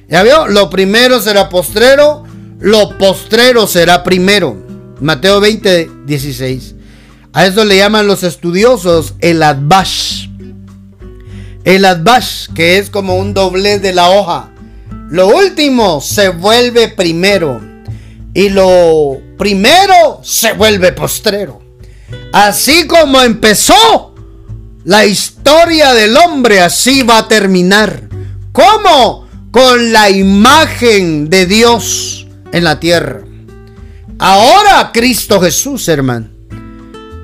¿Ya 0.07 0.23
vio? 0.23 0.47
Lo 0.47 0.69
primero 0.69 1.19
será 1.19 1.49
postrero, 1.49 2.23
lo 2.59 2.97
postrero 2.97 3.67
será 3.67 4.03
primero. 4.03 4.55
Mateo 5.01 5.41
20, 5.41 5.89
16. 6.05 6.75
A 7.33 7.45
eso 7.45 7.65
le 7.65 7.77
llaman 7.77 8.07
los 8.07 8.23
estudiosos 8.23 9.15
el 9.19 9.43
adbash. 9.43 10.28
El 11.69 11.85
adbash, 11.85 12.47
que 12.55 12.79
es 12.79 12.89
como 12.89 13.17
un 13.17 13.35
doblez 13.35 13.79
de 13.79 13.93
la 13.93 14.09
hoja. 14.09 14.49
Lo 15.11 15.27
último 15.27 16.01
se 16.01 16.29
vuelve 16.29 16.87
primero. 16.87 17.61
Y 18.33 18.49
lo 18.49 19.21
primero 19.37 20.19
se 20.23 20.53
vuelve 20.53 20.93
postrero. 20.93 21.61
Así 22.33 22.87
como 22.87 23.21
empezó 23.21 24.15
la 24.83 25.05
historia 25.05 25.93
del 25.93 26.17
hombre, 26.17 26.59
así 26.59 27.03
va 27.03 27.19
a 27.19 27.27
terminar. 27.27 28.09
¿Cómo? 28.51 29.27
Con 29.51 29.93
la 29.93 30.09
imagen 30.09 31.29
de 31.29 31.45
Dios 31.45 32.25
en 32.51 32.63
la 32.63 32.79
tierra. 32.79 33.21
Ahora 34.17 34.89
Cristo 34.91 35.39
Jesús, 35.39 35.87
hermano. 35.87 36.39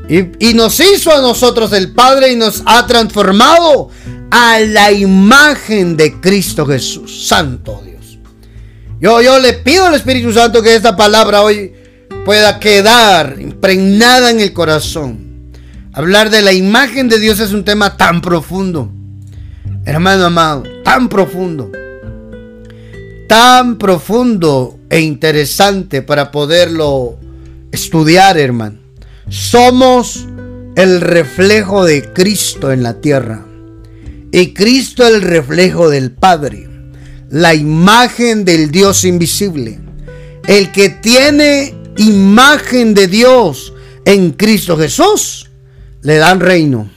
Y, 0.07 0.53
nos 0.53 0.79
hizo 0.79 1.11
a 1.11 1.21
nosotros 1.21 1.73
el 1.73 1.91
Padre 1.91 2.31
y 2.31 2.35
nos 2.35 2.61
ha 2.65 2.85
transformado 2.85 3.89
a 4.31 4.59
la 4.59 4.91
imagen 4.91 5.97
de 5.97 6.19
Cristo 6.19 6.65
Jesús. 6.65 7.27
Santo 7.27 7.81
Dios. 7.85 8.19
Yo, 8.99 9.21
yo 9.21 9.39
le 9.39 9.53
pido 9.53 9.85
al 9.85 9.95
Espíritu 9.95 10.31
Santo 10.33 10.61
que 10.61 10.75
esta 10.75 10.95
palabra 10.95 11.41
hoy 11.41 11.73
pueda 12.25 12.59
quedar 12.59 13.37
impregnada 13.39 14.31
en 14.31 14.39
el 14.39 14.51
corazón. 14.53 15.51
Hablar 15.93 16.29
de 16.29 16.41
la 16.41 16.51
imagen 16.51 17.07
de 17.07 17.19
Dios 17.19 17.39
es 17.39 17.53
un 17.53 17.63
tema 17.63 17.95
tan 17.97 18.21
profundo. 18.21 18.91
Hermano 19.85 20.25
amado, 20.25 20.63
tan 20.83 21.07
profundo. 21.07 21.71
Tan 23.29 23.77
profundo 23.77 24.79
e 24.89 24.99
interesante 24.99 26.01
para 26.01 26.31
poderlo 26.31 27.17
estudiar, 27.71 28.37
hermano. 28.37 28.79
Somos 29.29 30.27
el 30.75 31.01
reflejo 31.01 31.85
de 31.85 32.11
Cristo 32.11 32.71
en 32.71 32.83
la 32.83 32.95
tierra. 32.99 33.45
Y 34.35 34.53
Cristo 34.53 35.07
el 35.07 35.21
reflejo 35.21 35.89
del 35.89 36.11
Padre. 36.11 36.67
La 37.29 37.55
imagen 37.55 38.43
del 38.43 38.69
Dios 38.69 39.05
invisible. 39.05 39.79
El 40.45 40.73
que 40.73 40.89
tiene 40.89 41.73
imagen 41.95 42.93
de 42.93 43.07
Dios 43.07 43.71
en 44.03 44.31
Cristo 44.31 44.77
Jesús 44.77 45.49
le 46.01 46.17
dan 46.17 46.41
reino, 46.41 46.89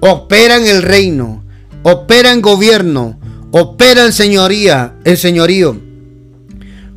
operan 0.00 0.66
el 0.66 0.80
reino, 0.80 1.44
operan 1.82 2.40
gobierno, 2.40 3.20
operan 3.50 4.10
señoría, 4.14 4.94
el 5.04 5.18
señorío. 5.18 5.78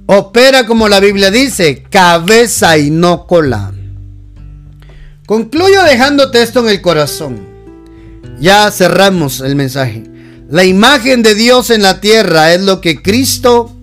Opera 0.06 0.66
como 0.66 0.88
la 0.88 1.02
Biblia 1.02 1.32
dice, 1.32 1.84
cabeza 1.84 2.78
y 2.78 2.92
no 2.92 3.28
cola. 3.28 3.74
Concluyo 5.26 5.84
dejándote 5.84 6.42
esto 6.42 6.62
en 6.62 6.70
el 6.70 6.82
corazón. 6.82 7.55
Ya 8.40 8.70
cerramos 8.72 9.40
el 9.42 9.56
mensaje. 9.56 10.04
La 10.50 10.64
imagen 10.64 11.24
de 11.24 11.36
Dios 11.36 11.70
en 11.70 11.82
la 11.82 12.02
tierra 12.02 12.54
es 12.54 12.62
lo 12.62 12.82
que 12.82 13.02
Cristo 13.02 13.76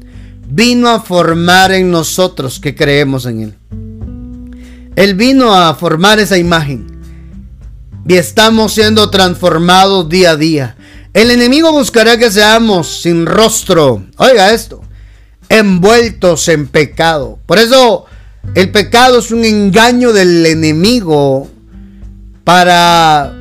vino 0.49 0.89
a 0.89 1.01
formar 1.01 1.73
en 1.73 1.91
nosotros 1.91 2.61
que 2.61 2.75
creemos 2.75 3.27
en 3.27 3.41
Él. 3.41 3.55
Él 4.95 5.15
vino 5.15 5.55
a 5.55 5.75
formar 5.75 6.21
esa 6.21 6.37
imagen 6.37 6.87
y 8.07 8.15
estamos 8.15 8.75
siendo 8.75 9.11
transformados 9.11 10.09
día 10.09 10.33
a 10.33 10.37
día. 10.37 10.77
El 11.15 11.31
enemigo 11.31 11.73
buscará 11.73 12.19
que 12.19 12.31
seamos 12.31 13.03
sin 13.03 13.27
rostro. 13.27 14.05
Oiga 14.17 14.53
esto. 14.53 14.83
Envueltos 15.49 16.49
en 16.49 16.69
pecado. 16.69 17.39
Por 17.47 17.59
eso 17.59 18.07
el 18.55 18.71
pecado 18.71 19.19
es 19.19 19.31
un 19.31 19.45
engaño 19.45 20.13
del 20.13 20.45
enemigo 20.47 21.49
para 22.45 23.35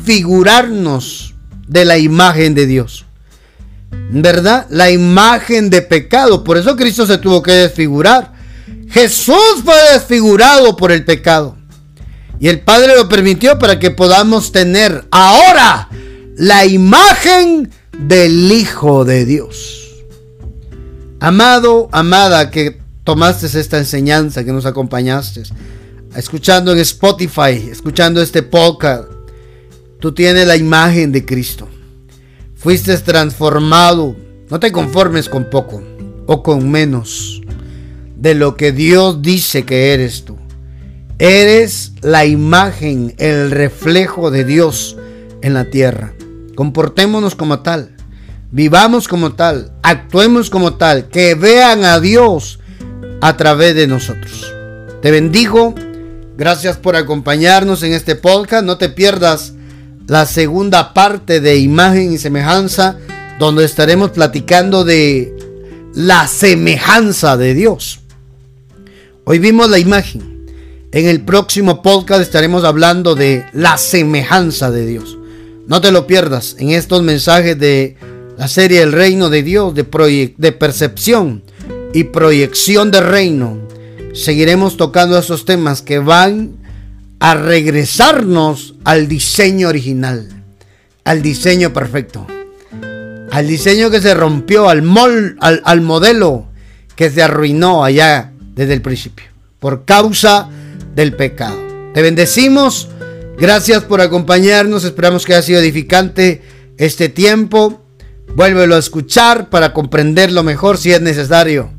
desfigurarnos 0.00 1.34
de 1.66 1.84
la 1.84 1.98
imagen 1.98 2.54
de 2.54 2.66
Dios. 2.66 3.06
¿Verdad? 4.12 4.66
La 4.70 4.90
imagen 4.90 5.70
de 5.70 5.82
pecado. 5.82 6.42
Por 6.42 6.56
eso 6.56 6.76
Cristo 6.76 7.06
se 7.06 7.18
tuvo 7.18 7.42
que 7.42 7.52
desfigurar. 7.52 8.32
Jesús 8.88 9.62
fue 9.64 9.74
desfigurado 9.92 10.76
por 10.76 10.90
el 10.90 11.04
pecado. 11.04 11.56
Y 12.40 12.48
el 12.48 12.60
Padre 12.60 12.96
lo 12.96 13.08
permitió 13.08 13.58
para 13.58 13.78
que 13.78 13.90
podamos 13.90 14.50
tener 14.50 15.06
ahora 15.10 15.88
la 16.36 16.64
imagen 16.64 17.70
del 17.98 18.50
Hijo 18.50 19.04
de 19.04 19.24
Dios. 19.26 19.90
Amado, 21.20 21.88
amada, 21.92 22.50
que 22.50 22.80
tomaste 23.04 23.46
esta 23.46 23.76
enseñanza, 23.76 24.42
que 24.42 24.52
nos 24.52 24.64
acompañaste, 24.64 25.42
escuchando 26.16 26.72
en 26.72 26.78
Spotify, 26.78 27.68
escuchando 27.70 28.22
este 28.22 28.42
podcast, 28.42 29.09
tú 30.00 30.12
tienes 30.12 30.46
la 30.46 30.56
imagen 30.56 31.12
de 31.12 31.24
Cristo. 31.24 31.68
Fuiste 32.56 32.96
transformado. 32.98 34.16
No 34.50 34.58
te 34.58 34.72
conformes 34.72 35.28
con 35.28 35.48
poco 35.48 35.82
o 36.26 36.42
con 36.42 36.70
menos 36.70 37.40
de 38.16 38.34
lo 38.34 38.56
que 38.56 38.72
Dios 38.72 39.22
dice 39.22 39.64
que 39.64 39.94
eres 39.94 40.24
tú. 40.24 40.36
Eres 41.18 41.92
la 42.00 42.24
imagen, 42.24 43.14
el 43.18 43.50
reflejo 43.50 44.30
de 44.30 44.44
Dios 44.44 44.96
en 45.42 45.54
la 45.54 45.70
tierra. 45.70 46.14
Comportémonos 46.54 47.34
como 47.34 47.60
tal. 47.60 47.96
Vivamos 48.50 49.06
como 49.06 49.34
tal. 49.34 49.72
Actuemos 49.82 50.50
como 50.50 50.74
tal. 50.74 51.08
Que 51.08 51.34
vean 51.34 51.84
a 51.84 52.00
Dios 52.00 52.58
a 53.20 53.36
través 53.36 53.74
de 53.74 53.86
nosotros. 53.86 54.52
Te 55.02 55.10
bendigo. 55.10 55.74
Gracias 56.36 56.76
por 56.78 56.96
acompañarnos 56.96 57.82
en 57.82 57.92
este 57.92 58.16
podcast. 58.16 58.64
No 58.64 58.78
te 58.78 58.88
pierdas 58.88 59.54
la 60.10 60.26
segunda 60.26 60.92
parte 60.92 61.40
de 61.40 61.58
imagen 61.58 62.12
y 62.12 62.18
semejanza, 62.18 62.98
donde 63.38 63.64
estaremos 63.64 64.10
platicando 64.10 64.84
de 64.84 65.32
la 65.94 66.26
semejanza 66.26 67.36
de 67.36 67.54
Dios. 67.54 68.00
Hoy 69.22 69.38
vimos 69.38 69.70
la 69.70 69.78
imagen. 69.78 70.48
En 70.90 71.06
el 71.06 71.20
próximo 71.20 71.80
podcast 71.80 72.22
estaremos 72.22 72.64
hablando 72.64 73.14
de 73.14 73.46
la 73.52 73.78
semejanza 73.78 74.72
de 74.72 74.84
Dios. 74.84 75.16
No 75.68 75.80
te 75.80 75.92
lo 75.92 76.08
pierdas 76.08 76.56
en 76.58 76.70
estos 76.70 77.04
mensajes 77.04 77.56
de 77.56 77.96
la 78.36 78.48
serie 78.48 78.82
El 78.82 78.90
Reino 78.90 79.30
de 79.30 79.44
Dios, 79.44 79.76
de, 79.76 79.84
percepción 79.84 81.44
y 81.94 82.02
proyección 82.02 82.90
de 82.90 83.00
reino. 83.00 83.58
Seguiremos 84.12 84.76
tocando 84.76 85.16
esos 85.16 85.44
temas 85.44 85.82
que 85.82 86.00
van 86.00 86.59
a 87.20 87.34
regresarnos 87.34 88.74
al 88.82 89.06
diseño 89.06 89.68
original, 89.68 90.26
al 91.04 91.22
diseño 91.22 91.72
perfecto, 91.72 92.26
al 93.30 93.46
diseño 93.46 93.90
que 93.90 94.00
se 94.00 94.14
rompió, 94.14 94.68
al, 94.68 94.82
mol, 94.82 95.36
al, 95.40 95.62
al 95.64 95.82
modelo 95.82 96.46
que 96.96 97.10
se 97.10 97.22
arruinó 97.22 97.84
allá 97.84 98.32
desde 98.54 98.72
el 98.72 98.82
principio, 98.82 99.26
por 99.60 99.84
causa 99.84 100.48
del 100.94 101.14
pecado. 101.14 101.56
Te 101.94 102.02
bendecimos. 102.02 102.88
Gracias 103.38 103.84
por 103.84 104.00
acompañarnos. 104.00 104.84
Esperamos 104.84 105.24
que 105.24 105.34
haya 105.34 105.42
sido 105.42 105.60
edificante 105.60 106.42
este 106.78 107.08
tiempo. 107.08 107.82
Vuélvelo 108.34 108.76
a 108.76 108.78
escuchar 108.78 109.50
para 109.50 109.72
comprenderlo 109.72 110.42
mejor 110.42 110.78
si 110.78 110.92
es 110.92 111.00
necesario. 111.00 111.72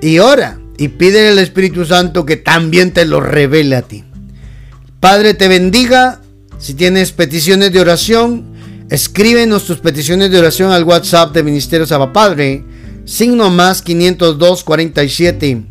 Y 0.00 0.18
ora 0.18 0.58
y 0.78 0.88
pídele 0.88 1.28
al 1.28 1.38
Espíritu 1.38 1.84
Santo 1.84 2.26
que 2.26 2.36
también 2.36 2.92
te 2.92 3.04
lo 3.04 3.20
revele 3.20 3.76
a 3.76 3.82
ti. 3.82 4.04
Padre 5.00 5.34
te 5.34 5.48
bendiga. 5.48 6.20
Si 6.58 6.74
tienes 6.74 7.10
peticiones 7.10 7.72
de 7.72 7.80
oración, 7.80 8.54
escríbenos 8.88 9.64
tus 9.64 9.78
peticiones 9.78 10.30
de 10.30 10.38
oración 10.38 10.70
al 10.70 10.84
WhatsApp 10.84 11.34
de 11.34 11.42
Ministerio 11.42 11.86
Saba 11.86 12.12
Padre, 12.12 12.64
signo 13.04 13.50
más 13.50 13.82
502 13.82 14.62
47 14.62 15.62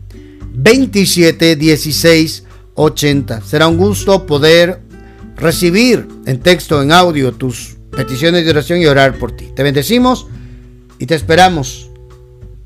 27 0.54 1.56
16 1.56 2.43
80. 2.74 3.41
Será 3.41 3.68
un 3.68 3.78
gusto 3.78 4.26
poder 4.26 4.82
recibir 5.38 6.08
en 6.26 6.39
texto, 6.39 6.82
en 6.82 6.91
audio, 6.91 7.32
tus 7.32 7.78
peticiones 7.95 8.43
de 8.43 8.52
oración 8.52 8.80
y 8.80 8.86
orar 8.86 9.18
por 9.18 9.32
ti. 9.36 9.47
Te 9.56 9.64
bendecimos 9.64 10.28
y 10.99 11.06
te 11.06 11.16
esperamos 11.16 11.91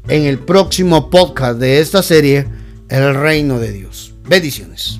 en 0.07 0.25
el 0.25 0.39
próximo 0.39 1.09
podcast 1.09 1.59
de 1.59 1.79
esta 1.79 2.03
serie, 2.03 2.47
El 2.89 3.15
Reino 3.15 3.59
de 3.59 3.71
Dios. 3.71 4.13
Bendiciones. 4.27 4.99